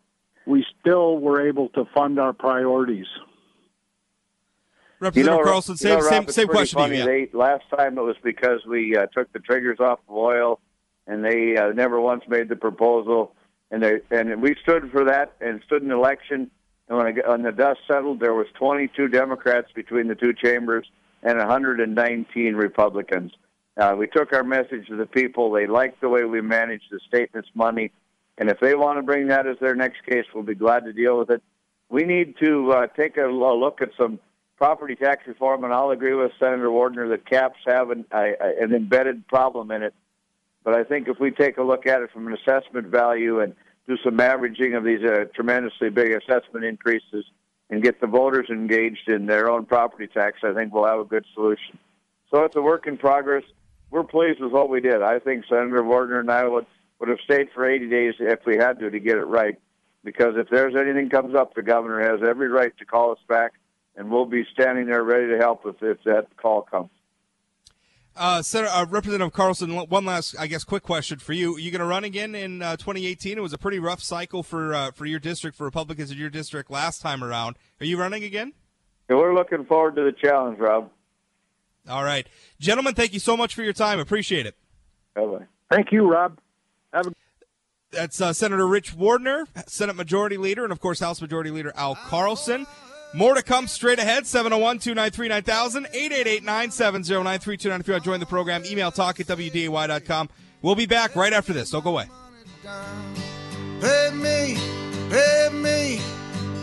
we 0.46 0.64
still 0.80 1.18
were 1.18 1.46
able 1.46 1.70
to 1.70 1.84
fund 1.92 2.20
our 2.20 2.32
priorities. 2.32 3.06
Representative 5.00 5.38
you 5.38 5.44
know, 5.44 5.44
Carlson, 5.44 5.76
same, 5.76 5.90
you 5.90 5.96
know, 5.96 6.02
Rob, 6.04 6.12
same, 6.12 6.28
same 6.28 6.48
question 6.48 6.78
funny. 6.78 6.92
to 6.92 6.98
you. 6.98 7.04
They, 7.04 7.36
last 7.36 7.64
time 7.76 7.98
it 7.98 8.02
was 8.02 8.16
because 8.22 8.64
we 8.64 8.96
uh, 8.96 9.06
took 9.06 9.32
the 9.32 9.40
triggers 9.40 9.80
off 9.80 9.98
of 10.08 10.14
oil, 10.14 10.60
and 11.08 11.24
they 11.24 11.56
uh, 11.56 11.72
never 11.72 12.00
once 12.00 12.22
made 12.28 12.48
the 12.48 12.54
proposal, 12.54 13.34
and 13.72 13.82
they 13.82 14.00
and 14.12 14.40
we 14.40 14.54
stood 14.62 14.92
for 14.92 15.04
that 15.06 15.32
and 15.40 15.60
stood 15.66 15.82
in 15.82 15.90
election 15.90 16.52
and 16.88 16.98
when, 16.98 17.06
I, 17.06 17.30
when 17.30 17.42
the 17.42 17.52
dust 17.52 17.80
settled, 17.86 18.20
there 18.20 18.34
was 18.34 18.46
22 18.58 19.08
Democrats 19.08 19.68
between 19.74 20.08
the 20.08 20.14
two 20.14 20.32
chambers 20.32 20.86
and 21.22 21.38
119 21.38 22.54
Republicans. 22.54 23.32
Uh, 23.76 23.94
we 23.96 24.06
took 24.06 24.32
our 24.32 24.44
message 24.44 24.86
to 24.88 24.96
the 24.96 25.06
people. 25.06 25.50
They 25.50 25.66
liked 25.66 26.00
the 26.00 26.08
way 26.08 26.24
we 26.24 26.40
managed 26.40 26.86
the 26.90 27.00
state 27.06 27.30
and 27.32 27.42
its 27.44 27.54
money. 27.54 27.92
And 28.38 28.50
if 28.50 28.60
they 28.60 28.74
want 28.74 28.98
to 28.98 29.02
bring 29.02 29.28
that 29.28 29.46
as 29.46 29.56
their 29.60 29.74
next 29.74 30.04
case, 30.04 30.24
we'll 30.34 30.44
be 30.44 30.54
glad 30.54 30.84
to 30.84 30.92
deal 30.92 31.18
with 31.18 31.30
it. 31.30 31.42
We 31.88 32.04
need 32.04 32.36
to 32.42 32.72
uh, 32.72 32.86
take 32.88 33.16
a 33.16 33.26
look 33.26 33.82
at 33.82 33.90
some 33.96 34.18
property 34.56 34.94
tax 34.94 35.26
reform, 35.26 35.64
and 35.64 35.72
I'll 35.72 35.90
agree 35.90 36.14
with 36.14 36.32
Senator 36.38 36.70
Wardner 36.70 37.08
that 37.08 37.28
caps 37.28 37.58
have 37.66 37.90
an, 37.90 38.04
an 38.12 38.74
embedded 38.74 39.26
problem 39.28 39.70
in 39.70 39.82
it. 39.82 39.94
But 40.64 40.74
I 40.74 40.84
think 40.84 41.08
if 41.08 41.18
we 41.18 41.30
take 41.30 41.58
a 41.58 41.62
look 41.62 41.86
at 41.86 42.02
it 42.02 42.10
from 42.12 42.28
an 42.28 42.34
assessment 42.34 42.86
value 42.86 43.40
and 43.40 43.54
do 43.86 43.96
some 44.04 44.20
averaging 44.20 44.74
of 44.74 44.84
these 44.84 45.02
uh, 45.02 45.24
tremendously 45.34 45.90
big 45.90 46.12
assessment 46.12 46.64
increases 46.64 47.24
and 47.70 47.82
get 47.82 48.00
the 48.00 48.06
voters 48.06 48.48
engaged 48.50 49.08
in 49.08 49.26
their 49.26 49.50
own 49.50 49.64
property 49.64 50.06
tax, 50.06 50.40
I 50.44 50.52
think 50.52 50.72
we'll 50.72 50.86
have 50.86 51.00
a 51.00 51.04
good 51.04 51.24
solution. 51.34 51.78
So 52.30 52.44
it's 52.44 52.56
a 52.56 52.62
work 52.62 52.86
in 52.86 52.96
progress. 52.96 53.44
We're 53.90 54.04
pleased 54.04 54.40
with 54.40 54.52
what 54.52 54.68
we 54.68 54.80
did. 54.80 55.02
I 55.02 55.18
think 55.18 55.44
Senator 55.48 55.82
Wardner 55.82 56.20
and 56.20 56.30
I 56.30 56.46
would, 56.46 56.66
would 56.98 57.08
have 57.08 57.18
stayed 57.24 57.48
for 57.54 57.68
80 57.68 57.88
days 57.88 58.14
if 58.20 58.40
we 58.46 58.56
had 58.56 58.78
to 58.80 58.90
to 58.90 59.00
get 59.00 59.16
it 59.16 59.24
right. 59.24 59.58
Because 60.04 60.34
if 60.36 60.48
there's 60.48 60.74
anything 60.76 61.08
comes 61.10 61.34
up, 61.34 61.54
the 61.54 61.62
governor 61.62 62.00
has 62.00 62.26
every 62.26 62.48
right 62.48 62.76
to 62.78 62.84
call 62.84 63.12
us 63.12 63.18
back, 63.28 63.52
and 63.96 64.10
we'll 64.10 64.26
be 64.26 64.44
standing 64.52 64.86
there 64.86 65.02
ready 65.02 65.28
to 65.28 65.38
help 65.38 65.62
if, 65.64 65.82
if 65.82 66.02
that 66.04 66.36
call 66.36 66.62
comes. 66.62 66.90
Uh, 68.14 68.42
Senator, 68.42 68.70
uh, 68.72 68.84
Representative 68.84 69.32
Carlson, 69.32 69.74
one 69.74 70.04
last, 70.04 70.36
I 70.38 70.46
guess, 70.46 70.64
quick 70.64 70.82
question 70.82 71.18
for 71.18 71.32
you. 71.32 71.56
Are 71.56 71.58
you 71.58 71.70
going 71.70 71.80
to 71.80 71.86
run 71.86 72.04
again 72.04 72.34
in 72.34 72.60
uh, 72.60 72.76
2018? 72.76 73.38
It 73.38 73.40
was 73.40 73.54
a 73.54 73.58
pretty 73.58 73.78
rough 73.78 74.02
cycle 74.02 74.42
for 74.42 74.74
uh, 74.74 74.90
for 74.90 75.06
your 75.06 75.18
district, 75.18 75.56
for 75.56 75.64
Republicans 75.64 76.10
in 76.10 76.18
your 76.18 76.28
district 76.28 76.70
last 76.70 77.00
time 77.00 77.24
around. 77.24 77.56
Are 77.80 77.86
you 77.86 77.98
running 77.98 78.22
again? 78.22 78.52
Yeah, 79.08 79.16
we're 79.16 79.34
looking 79.34 79.64
forward 79.64 79.96
to 79.96 80.04
the 80.04 80.12
challenge, 80.12 80.58
Rob. 80.58 80.90
All 81.88 82.04
right. 82.04 82.26
Gentlemen, 82.60 82.94
thank 82.94 83.12
you 83.14 83.18
so 83.18 83.36
much 83.36 83.54
for 83.54 83.62
your 83.62 83.72
time. 83.72 83.98
Appreciate 83.98 84.46
it. 84.46 84.56
Bye-bye. 85.14 85.46
Thank 85.70 85.90
you, 85.90 86.08
Rob. 86.08 86.38
Have 86.92 87.08
a- 87.08 87.12
That's 87.90 88.20
uh, 88.20 88.32
Senator 88.32 88.66
Rich 88.66 88.94
Wardner, 88.94 89.46
Senate 89.66 89.96
Majority 89.96 90.36
Leader, 90.36 90.62
and, 90.64 90.72
of 90.72 90.80
course, 90.80 91.00
House 91.00 91.20
Majority 91.20 91.50
Leader 91.50 91.72
Al 91.74 91.94
Carlson. 91.96 92.66
More 93.14 93.34
to 93.34 93.42
come 93.42 93.66
straight 93.68 93.98
ahead. 93.98 94.26
701 94.26 94.78
293 94.78 95.28
9000 95.28 95.86
888 95.86 96.42
970 96.42 97.08
9329. 97.24 97.80
If 97.80 97.86
you 97.86 97.92
want 97.92 98.04
to 98.04 98.10
join 98.10 98.20
the 98.20 98.26
program, 98.26 98.64
email 98.64 98.90
talk 98.90 99.20
at 99.20 99.26
WDAY.com. 99.26 100.30
We'll 100.62 100.74
be 100.74 100.86
back 100.86 101.14
right 101.16 101.32
after 101.32 101.52
this. 101.52 101.70
Don't 101.70 101.84
go 101.84 101.90
away. 101.90 102.08
Pay 103.80 104.10
me, 104.14 104.56
pay 105.10 105.48
me, 105.52 106.00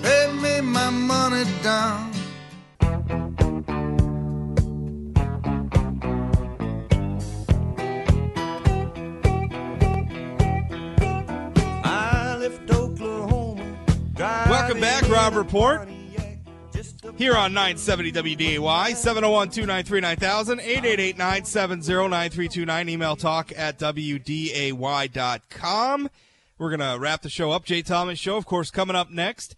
pay 0.01 0.31
me 0.41 0.61
my 0.61 0.89
money 0.89 1.43
down. 1.61 2.11
I 11.83 12.37
left 12.39 12.71
Oklahoma. 12.71 13.77
Welcome 14.17 14.79
back, 14.79 15.07
Rob 15.09 15.47
Port. 15.49 15.89
Here 17.19 17.35
on 17.35 17.53
970 17.53 18.13
WDAY, 18.13 18.95
701 18.95 19.49
293 19.49 19.99
9000, 19.99 20.59
888 20.61 21.17
970 21.17 21.85
9329. 22.07 22.87
Email 22.89 23.17
talk 23.17 23.51
at 23.57 23.77
WDAY.com. 23.77 24.79
We're 26.57 26.77
going 26.77 26.79
to 26.93 26.97
wrap 26.97 27.21
the 27.21 27.29
show 27.29 27.51
up. 27.51 27.65
Jay 27.65 27.81
Thomas 27.81 28.17
Show, 28.19 28.37
of 28.37 28.45
course, 28.45 28.71
coming 28.71 28.95
up 28.95 29.11
next. 29.11 29.57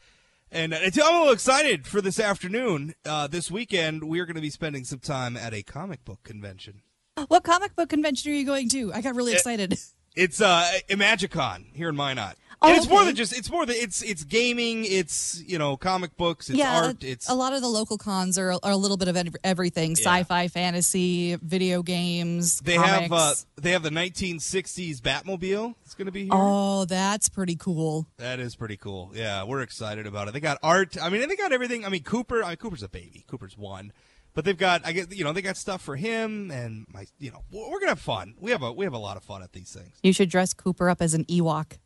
And 0.52 0.74
I'm 0.74 0.82
a 0.82 0.88
little 0.90 1.30
excited 1.32 1.86
for 1.86 2.02
this 2.02 2.20
afternoon. 2.20 2.96
Uh, 3.06 3.28
this 3.28 3.52
weekend, 3.52 4.06
we're 4.06 4.26
going 4.26 4.34
to 4.38 4.42
be 4.42 4.50
spending 4.50 4.84
some 4.84 4.98
time 4.98 5.38
at 5.38 5.54
a 5.54 5.62
comic 5.62 6.04
book 6.04 6.24
convention. 6.24 6.82
What 7.28 7.44
comic 7.44 7.76
book 7.76 7.90
convention 7.90 8.32
are 8.32 8.36
you 8.36 8.44
going 8.46 8.70
to? 8.70 8.92
I 8.92 9.02
got 9.02 9.16
really 9.16 9.34
It- 9.34 9.38
excited. 9.38 9.78
It's 10.14 10.42
uh, 10.42 10.70
Imagicon 10.90 11.68
here 11.74 11.88
in 11.88 11.96
Minot. 11.96 12.36
And 12.64 12.78
it's 12.78 12.88
more 12.88 13.04
than 13.04 13.16
just, 13.16 13.36
it's 13.36 13.50
more 13.50 13.66
than, 13.66 13.76
it's, 13.78 14.04
it's 14.04 14.24
gaming, 14.24 14.86
it's, 14.86 15.42
you 15.48 15.58
know, 15.58 15.78
comic 15.78 16.16
books, 16.16 16.50
it's 16.50 16.60
yeah, 16.60 16.84
art, 16.84 17.04
it's. 17.04 17.28
a 17.28 17.34
lot 17.34 17.54
of 17.54 17.62
the 17.62 17.68
local 17.68 17.98
cons 17.98 18.38
are, 18.38 18.52
are 18.52 18.72
a 18.72 18.78
little 18.78 18.98
bit 18.98 19.08
of 19.08 19.36
everything: 19.44 19.92
Yeah. 19.92 20.04
sci-fi, 20.04 20.48
fantasy, 20.48 21.38
video 21.42 21.82
games. 21.82 22.60
They 22.60 22.76
comics. 22.76 22.94
have 23.02 23.12
uh, 23.12 23.34
they 23.60 23.72
have 23.72 23.82
the 23.82 23.90
1960s 23.90 25.00
Batmobile. 25.02 25.74
It's 25.86 25.96
going 25.96 26.06
to 26.06 26.12
be 26.12 26.24
here. 26.24 26.30
Oh, 26.34 26.86
that's 26.86 27.30
pretty 27.30 27.56
cool. 27.56 28.08
That 28.18 28.40
is 28.40 28.56
pretty 28.56 28.78
cool. 28.78 29.12
Yeah, 29.16 29.44
we're 29.44 29.62
excited 29.62 30.06
about 30.06 30.28
it. 30.28 30.34
They 30.34 30.40
got 30.40 30.60
art. 30.62 30.98
I 31.02 31.10
mean, 31.10 31.28
they 31.28 31.36
got 31.36 31.52
everything. 31.52 31.84
I 31.86 31.90
mean, 31.90 32.04
Cooper. 32.04 32.44
I 32.44 32.50
mean, 32.50 32.58
Cooper's 32.58 32.84
a 32.84 32.90
baby. 32.90 33.26
Cooper's 33.28 33.58
one, 33.58 33.92
but 34.34 34.46
they've 34.46 34.58
got. 34.58 34.86
I 34.86 34.92
guess 34.92 35.08
you 35.10 35.24
know 35.24 35.34
they 35.34 35.42
got 35.42 35.58
stuff 35.58 35.82
for 35.82 35.96
him 35.96 36.52
and 36.52 36.86
my. 36.94 37.06
You 37.20 37.32
know, 37.32 37.42
we're 37.52 37.80
gonna 37.80 37.92
have 37.92 38.00
fun. 38.00 38.36
We 38.40 38.52
have 38.52 38.62
a 38.62 38.72
we 38.72 38.86
have 38.86 38.94
a 38.94 39.00
lot 39.00 39.18
of 39.18 39.24
fun 39.24 39.42
at 39.42 39.54
these 39.54 39.72
things. 39.74 39.98
You 40.04 40.14
should 40.14 40.30
dress 40.30 40.54
Cooper 40.54 40.90
up 40.90 41.02
as 41.02 41.14
an 41.16 41.26
Ewok. 41.26 41.80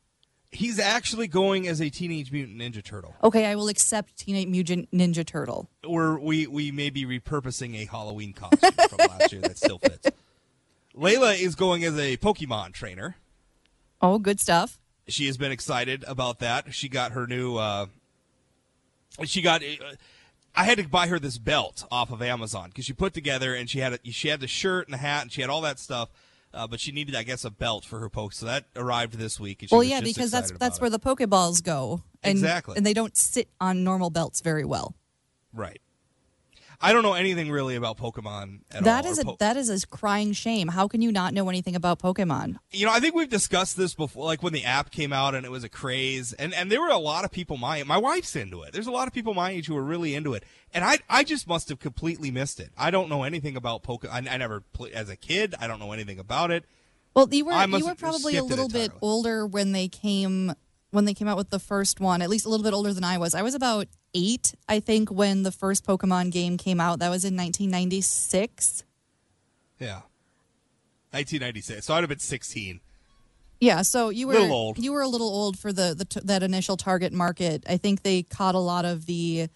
He's 0.52 0.80
actually 0.80 1.28
going 1.28 1.68
as 1.68 1.82
a 1.82 1.90
Teenage 1.90 2.32
Mutant 2.32 2.60
Ninja 2.60 2.84
Turtle. 2.84 3.14
Okay, 3.24 3.46
I 3.46 3.56
will 3.56 3.68
accept 3.68 4.18
Teenage 4.18 4.48
Mutant 4.48 4.90
Ninja 4.92 5.26
Turtle. 5.26 5.70
Or 5.86 6.18
we 6.20 6.48
we 6.48 6.72
may 6.72 6.90
be 6.90 7.06
repurposing 7.06 7.76
a 7.82 7.86
Halloween 7.86 8.32
costume 8.34 8.72
from 8.90 8.98
last 9.00 9.32
year 9.34 9.42
that 9.42 9.58
still 9.58 9.80
fits. 9.80 10.10
Layla 10.96 11.38
is 11.38 11.56
going 11.56 11.84
as 11.84 11.98
a 11.98 12.16
Pokemon 12.18 12.72
trainer. 12.72 13.18
Oh, 14.02 14.18
good 14.18 14.40
stuff. 14.40 14.80
she 15.08 15.26
has 15.26 15.36
been 15.38 15.52
excited 15.52 16.06
about 16.08 16.40
that. 16.40 16.74
She 16.74 16.88
got 16.88 17.12
her 17.12 17.28
new. 17.28 17.58
Uh, 17.58 17.88
she 19.26 19.42
got. 19.42 19.62
Uh, 19.62 19.96
I 20.56 20.64
had 20.64 20.78
to 20.78 20.88
buy 20.88 21.08
her 21.08 21.20
this 21.20 21.38
belt 21.38 21.86
off 21.92 22.12
of 22.12 22.22
Amazon 22.22 22.70
because 22.70 22.86
she 22.86 22.94
put 22.94 23.14
together 23.14 23.54
and 23.54 23.70
she 23.70 23.80
had 23.80 23.94
a, 23.94 24.00
she 24.12 24.30
had 24.30 24.40
the 24.40 24.48
shirt 24.48 24.88
and 24.88 24.94
the 24.94 25.00
hat 25.00 25.24
and 25.24 25.32
she 25.32 25.42
had 25.42 25.50
all 25.50 25.60
that 25.62 25.80
stuff, 25.80 26.10
uh, 26.56 26.68
but 26.68 26.80
she 26.80 26.92
needed, 26.92 27.16
I 27.16 27.24
guess, 27.24 27.46
a 27.46 27.52
belt 27.52 27.86
for 27.86 28.00
her 28.00 28.10
poke. 28.10 28.34
So 28.34 28.46
that 28.46 28.66
arrived 28.76 29.14
this 29.16 29.40
week. 29.40 29.62
And 29.62 29.70
she 29.70 29.76
Well, 29.76 29.84
yeah, 29.84 30.02
because 30.02 30.32
that's 30.32 30.52
that's 30.52 30.78
about 30.78 30.82
where 30.82 30.88
it. 30.88 30.92
the 30.92 31.00
Pokeballs 31.00 31.62
go. 31.64 32.04
And, 32.24 32.32
Exactly. 32.32 32.76
And 32.78 32.86
they 32.86 32.94
don't 32.94 33.16
sit 33.16 33.50
on 33.62 33.84
normal 33.84 34.10
belts 34.10 34.42
very 34.42 34.66
well. 34.66 34.96
right. 35.54 35.80
I 36.82 36.94
don't 36.94 37.04
know 37.04 37.14
anything 37.14 37.52
really 37.52 37.76
about 37.76 37.98
Pokemon 37.98 38.62
at 38.72 38.84
that 38.84 39.06
all. 39.06 39.12
Is 39.12 39.20
a, 39.20 39.26
po- 39.26 39.38
that 39.40 39.58
is 39.58 39.70
a 39.70 39.88
crying 39.88 40.34
shame. 40.34 40.68
How 40.68 40.88
can 40.88 41.02
you 41.02 41.12
not 41.12 41.34
know 41.34 41.50
anything 41.50 41.76
about 41.76 42.00
Pokemon? 42.00 42.58
you 42.72 42.86
know, 42.86 42.92
I 42.92 43.00
think 43.00 43.16
we've 43.16 43.30
discussed 43.30 43.78
this 43.78 43.94
before, 43.96 44.26
like 44.26 44.44
when 44.44 44.54
the 44.54 44.66
app 44.66 44.92
came 44.92 45.14
out 45.14 45.36
and 45.36 45.46
it 45.46 45.52
was 45.52 45.64
a 45.64 45.70
craze, 45.70 46.34
and 46.34 46.54
and 46.54 46.72
there 46.72 46.82
were 46.82 46.90
a 46.90 46.98
lot 46.98 47.26
of 47.26 47.32
people 47.32 47.58
my 47.58 47.84
my 47.84 47.98
wife's 47.98 48.36
into 48.36 48.62
it. 48.64 48.74
There's 48.74 48.88
a 48.88 48.92
lot 48.92 49.08
of 49.08 49.14
people 49.14 49.34
my 49.34 49.52
age 49.52 49.68
who 49.68 49.78
are 49.78 49.84
really 49.84 50.16
into 50.16 50.34
it, 50.34 50.44
and 50.74 50.84
I 50.84 51.00
I 51.10 51.24
just 51.24 51.48
must 51.48 51.70
have 51.70 51.80
completely 51.80 52.32
missed 52.32 52.60
it. 52.60 52.72
I 52.78 52.92
don't 52.92 53.10
know 53.10 53.24
anything 53.24 53.56
about 53.56 53.84
Pokemon. 53.84 54.28
I, 54.28 54.34
I 54.34 54.38
never 54.38 54.62
played 54.62 54.94
as 54.94 55.10
a 55.10 55.16
kid. 55.16 55.56
I 55.60 55.68
don't 55.68 55.80
know 55.80 55.92
anything 55.92 56.20
about 56.20 56.52
it. 56.52 56.66
Well, 57.16 57.30
you 57.32 57.46
were 57.46 57.66
you 57.68 57.86
were 57.86 57.96
probably 57.96 58.36
a 58.36 58.44
little 58.44 58.68
bit 58.68 58.92
older 59.02 59.48
when 59.48 59.72
they 59.72 59.88
came 59.88 60.54
when 60.96 61.06
they 61.06 61.14
came 61.14 61.28
out 61.28 61.38
with 61.38 61.50
the 61.50 61.60
first 61.60 62.00
one. 62.00 62.22
At 62.22 62.30
least 62.30 62.46
a 62.46 62.50
little 62.50 62.64
bit 62.64 62.74
older 62.74 62.94
than 62.94 63.04
I 63.04 63.18
was. 63.18 63.36
I 63.36 63.42
was 63.42 63.54
about 63.54 63.88
eight, 64.14 64.56
I 64.68 64.80
think, 64.80 65.12
when 65.12 65.44
the 65.44 65.52
first 65.52 65.86
Pokemon 65.86 66.32
game 66.32 66.58
came 66.58 66.80
out. 66.80 67.00
That 67.00 67.10
was 67.10 67.24
in 67.26 67.36
1996. 67.36 68.84
Yeah, 69.80 70.02
1996. 71.12 71.86
So 71.86 71.94
I'd 71.94 72.00
have 72.00 72.10
been 72.10 72.20
16. 72.20 72.80
Yeah, 73.60 73.84
so 73.84 74.10
you 74.10 74.28
were 74.28 74.34
Little 74.34 74.54
old. 74.54 74.78
you 74.78 74.92
were 74.92 75.02
a 75.02 75.08
little 75.08 75.30
old 75.30 75.58
for 75.58 75.72
the, 75.72 75.94
the 75.98 76.06
t- 76.06 76.20
that 76.24 76.44
initial 76.44 76.78
target 76.78 77.14
market. 77.14 77.64
I 77.70 77.78
think 77.78 78.04
they 78.04 78.24
caught 78.24 78.56
a 78.56 78.60
lot 78.60 78.86
of 78.86 79.06
the 79.06 79.48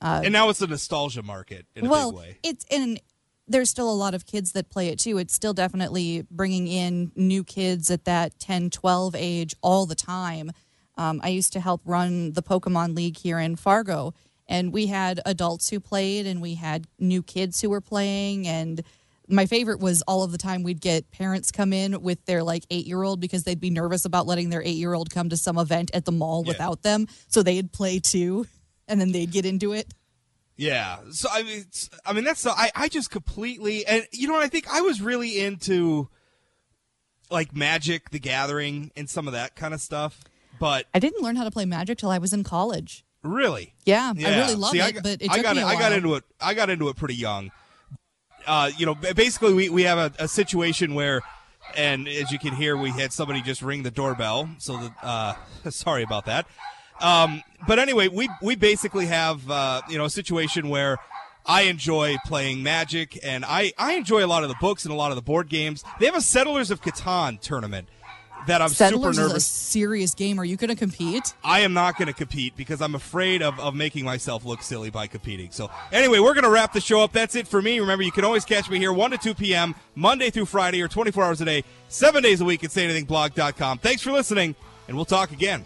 uh, 0.00 0.20
and 0.24 0.32
now 0.32 0.50
it's 0.50 0.60
a 0.60 0.66
nostalgia 0.66 1.22
market 1.22 1.64
in 1.74 1.86
a 1.86 1.88
well, 1.88 2.10
big 2.10 2.18
way. 2.20 2.38
it's 2.42 2.66
and 2.70 3.00
there's 3.48 3.70
still 3.70 3.90
a 3.90 3.94
lot 3.94 4.12
of 4.12 4.26
kids 4.26 4.52
that 4.52 4.68
play 4.68 4.88
it 4.88 4.98
too. 4.98 5.18
It's 5.18 5.32
still 5.32 5.54
definitely 5.54 6.26
bringing 6.30 6.66
in 6.66 7.12
new 7.14 7.44
kids 7.44 7.90
at 7.90 8.04
that 8.04 8.38
10, 8.38 8.70
12 8.70 9.14
age 9.14 9.54
all 9.62 9.86
the 9.86 9.94
time. 9.94 10.50
Um, 10.96 11.20
I 11.22 11.28
used 11.28 11.52
to 11.54 11.60
help 11.60 11.80
run 11.84 12.32
the 12.32 12.42
Pokemon 12.42 12.96
League 12.96 13.18
here 13.18 13.38
in 13.38 13.56
Fargo, 13.56 14.14
and 14.48 14.72
we 14.72 14.86
had 14.86 15.20
adults 15.26 15.68
who 15.70 15.80
played, 15.80 16.26
and 16.26 16.40
we 16.40 16.54
had 16.54 16.86
new 16.98 17.22
kids 17.22 17.60
who 17.60 17.68
were 17.70 17.80
playing. 17.80 18.46
And 18.46 18.82
my 19.28 19.46
favorite 19.46 19.80
was 19.80 20.02
all 20.02 20.22
of 20.22 20.32
the 20.32 20.38
time 20.38 20.62
we'd 20.62 20.80
get 20.80 21.10
parents 21.10 21.50
come 21.50 21.72
in 21.72 22.00
with 22.00 22.24
their 22.26 22.42
like 22.44 22.64
eight 22.70 22.86
year 22.86 23.02
old 23.02 23.20
because 23.20 23.42
they'd 23.42 23.60
be 23.60 23.70
nervous 23.70 24.04
about 24.04 24.26
letting 24.26 24.50
their 24.50 24.62
eight 24.62 24.76
year 24.76 24.94
old 24.94 25.10
come 25.10 25.28
to 25.30 25.36
some 25.36 25.58
event 25.58 25.90
at 25.92 26.04
the 26.04 26.12
mall 26.12 26.42
Yeah. 26.44 26.52
without 26.52 26.82
them, 26.82 27.08
so 27.28 27.42
they'd 27.42 27.72
play 27.72 27.98
too, 27.98 28.46
and 28.88 29.00
then 29.00 29.12
they'd 29.12 29.32
get 29.32 29.44
into 29.44 29.72
it. 29.72 29.92
Yeah. 30.56 30.98
So 31.10 31.28
I 31.30 31.42
mean, 31.42 31.64
I 32.06 32.12
mean 32.14 32.24
that's 32.24 32.42
the, 32.44 32.50
I 32.50 32.70
I 32.74 32.88
just 32.88 33.10
completely 33.10 33.84
and 33.84 34.06
you 34.12 34.28
know 34.28 34.34
what 34.34 34.44
I 34.44 34.48
think 34.48 34.66
I 34.72 34.80
was 34.80 35.02
really 35.02 35.38
into 35.40 36.08
like 37.30 37.54
Magic 37.54 38.10
the 38.10 38.18
Gathering 38.20 38.92
and 38.96 39.10
some 39.10 39.26
of 39.26 39.32
that 39.34 39.56
kind 39.56 39.74
of 39.74 39.80
stuff, 39.80 40.22
but 40.58 40.86
I 40.94 40.98
didn't 40.98 41.22
learn 41.22 41.36
how 41.36 41.44
to 41.44 41.50
play 41.50 41.64
Magic 41.64 41.98
till 41.98 42.10
I 42.10 42.18
was 42.18 42.32
in 42.32 42.44
college. 42.44 43.04
really. 43.22 43.74
Yeah, 43.84 44.12
I 44.16 44.36
really 44.38 44.54
love 44.54 44.74
it, 44.74 44.82
I 44.82 44.90
got, 44.92 45.02
but 45.02 45.22
it 45.22 45.30
I 45.30 45.42
got 45.42 45.58
I 45.58 45.78
got 45.78 45.92
into 45.92 46.14
it. 46.14 46.24
I 46.40 46.54
got 46.54 46.70
into 46.70 46.88
it 46.88 46.96
pretty 46.96 47.14
young. 47.14 47.50
Uh, 48.46 48.70
you 48.76 48.86
know, 48.86 48.94
basically, 48.94 49.52
we, 49.52 49.68
we 49.68 49.82
have 49.82 49.98
a, 49.98 50.24
a 50.24 50.28
situation 50.28 50.94
where, 50.94 51.22
and 51.76 52.06
as 52.06 52.30
you 52.30 52.38
can 52.38 52.54
hear, 52.54 52.76
we 52.76 52.90
had 52.90 53.12
somebody 53.12 53.42
just 53.42 53.60
ring 53.60 53.82
the 53.82 53.90
doorbell. 53.90 54.48
So 54.58 54.76
that, 54.76 54.92
uh, 55.02 55.34
sorry 55.70 56.04
about 56.04 56.26
that. 56.26 56.46
Um, 57.00 57.42
but 57.66 57.78
anyway, 57.78 58.08
we 58.08 58.28
we 58.40 58.54
basically 58.54 59.06
have 59.06 59.50
uh, 59.50 59.82
you 59.88 59.98
know 59.98 60.04
a 60.04 60.10
situation 60.10 60.68
where 60.68 60.98
I 61.44 61.62
enjoy 61.62 62.16
playing 62.26 62.62
Magic, 62.62 63.18
and 63.22 63.44
I, 63.44 63.72
I 63.78 63.94
enjoy 63.94 64.24
a 64.24 64.26
lot 64.26 64.42
of 64.42 64.48
the 64.48 64.56
books 64.60 64.84
and 64.84 64.92
a 64.92 64.96
lot 64.96 65.12
of 65.12 65.16
the 65.16 65.22
board 65.22 65.48
games. 65.48 65.84
They 66.00 66.06
have 66.06 66.16
a 66.16 66.20
Settlers 66.20 66.70
of 66.70 66.82
Catan 66.82 67.40
tournament 67.40 67.88
that 68.46 68.62
I'm 68.62 68.68
Settlers 68.68 69.00
super 69.00 69.10
is 69.10 69.18
a 69.18 69.28
nervous. 69.28 69.46
serious 69.46 70.14
game. 70.14 70.38
Are 70.38 70.44
you 70.44 70.56
going 70.56 70.70
to 70.70 70.76
compete? 70.76 71.34
I 71.44 71.60
am 71.60 71.72
not 71.72 71.96
going 71.98 72.08
to 72.08 72.12
compete 72.14 72.56
because 72.56 72.80
I'm 72.80 72.94
afraid 72.94 73.42
of, 73.42 73.58
of 73.60 73.74
making 73.74 74.04
myself 74.04 74.44
look 74.44 74.62
silly 74.62 74.90
by 74.90 75.06
competing. 75.06 75.50
So, 75.50 75.70
anyway, 75.92 76.18
we're 76.18 76.34
going 76.34 76.44
to 76.44 76.50
wrap 76.50 76.72
the 76.72 76.80
show 76.80 77.00
up. 77.02 77.12
That's 77.12 77.34
it 77.34 77.46
for 77.48 77.60
me. 77.60 77.80
Remember, 77.80 78.02
you 78.02 78.12
can 78.12 78.24
always 78.24 78.44
catch 78.44 78.70
me 78.70 78.78
here 78.78 78.92
1 78.92 79.10
to 79.12 79.18
2 79.18 79.34
p.m., 79.34 79.74
Monday 79.94 80.30
through 80.30 80.46
Friday, 80.46 80.80
or 80.82 80.88
24 80.88 81.24
hours 81.24 81.40
a 81.40 81.44
day, 81.44 81.64
seven 81.88 82.22
days 82.22 82.40
a 82.40 82.44
week 82.44 82.62
at 82.64 82.70
sayanythingblog.com. 82.70 83.78
Thanks 83.78 84.02
for 84.02 84.12
listening, 84.12 84.54
and 84.88 84.96
we'll 84.96 85.04
talk 85.04 85.32
again. 85.32 85.64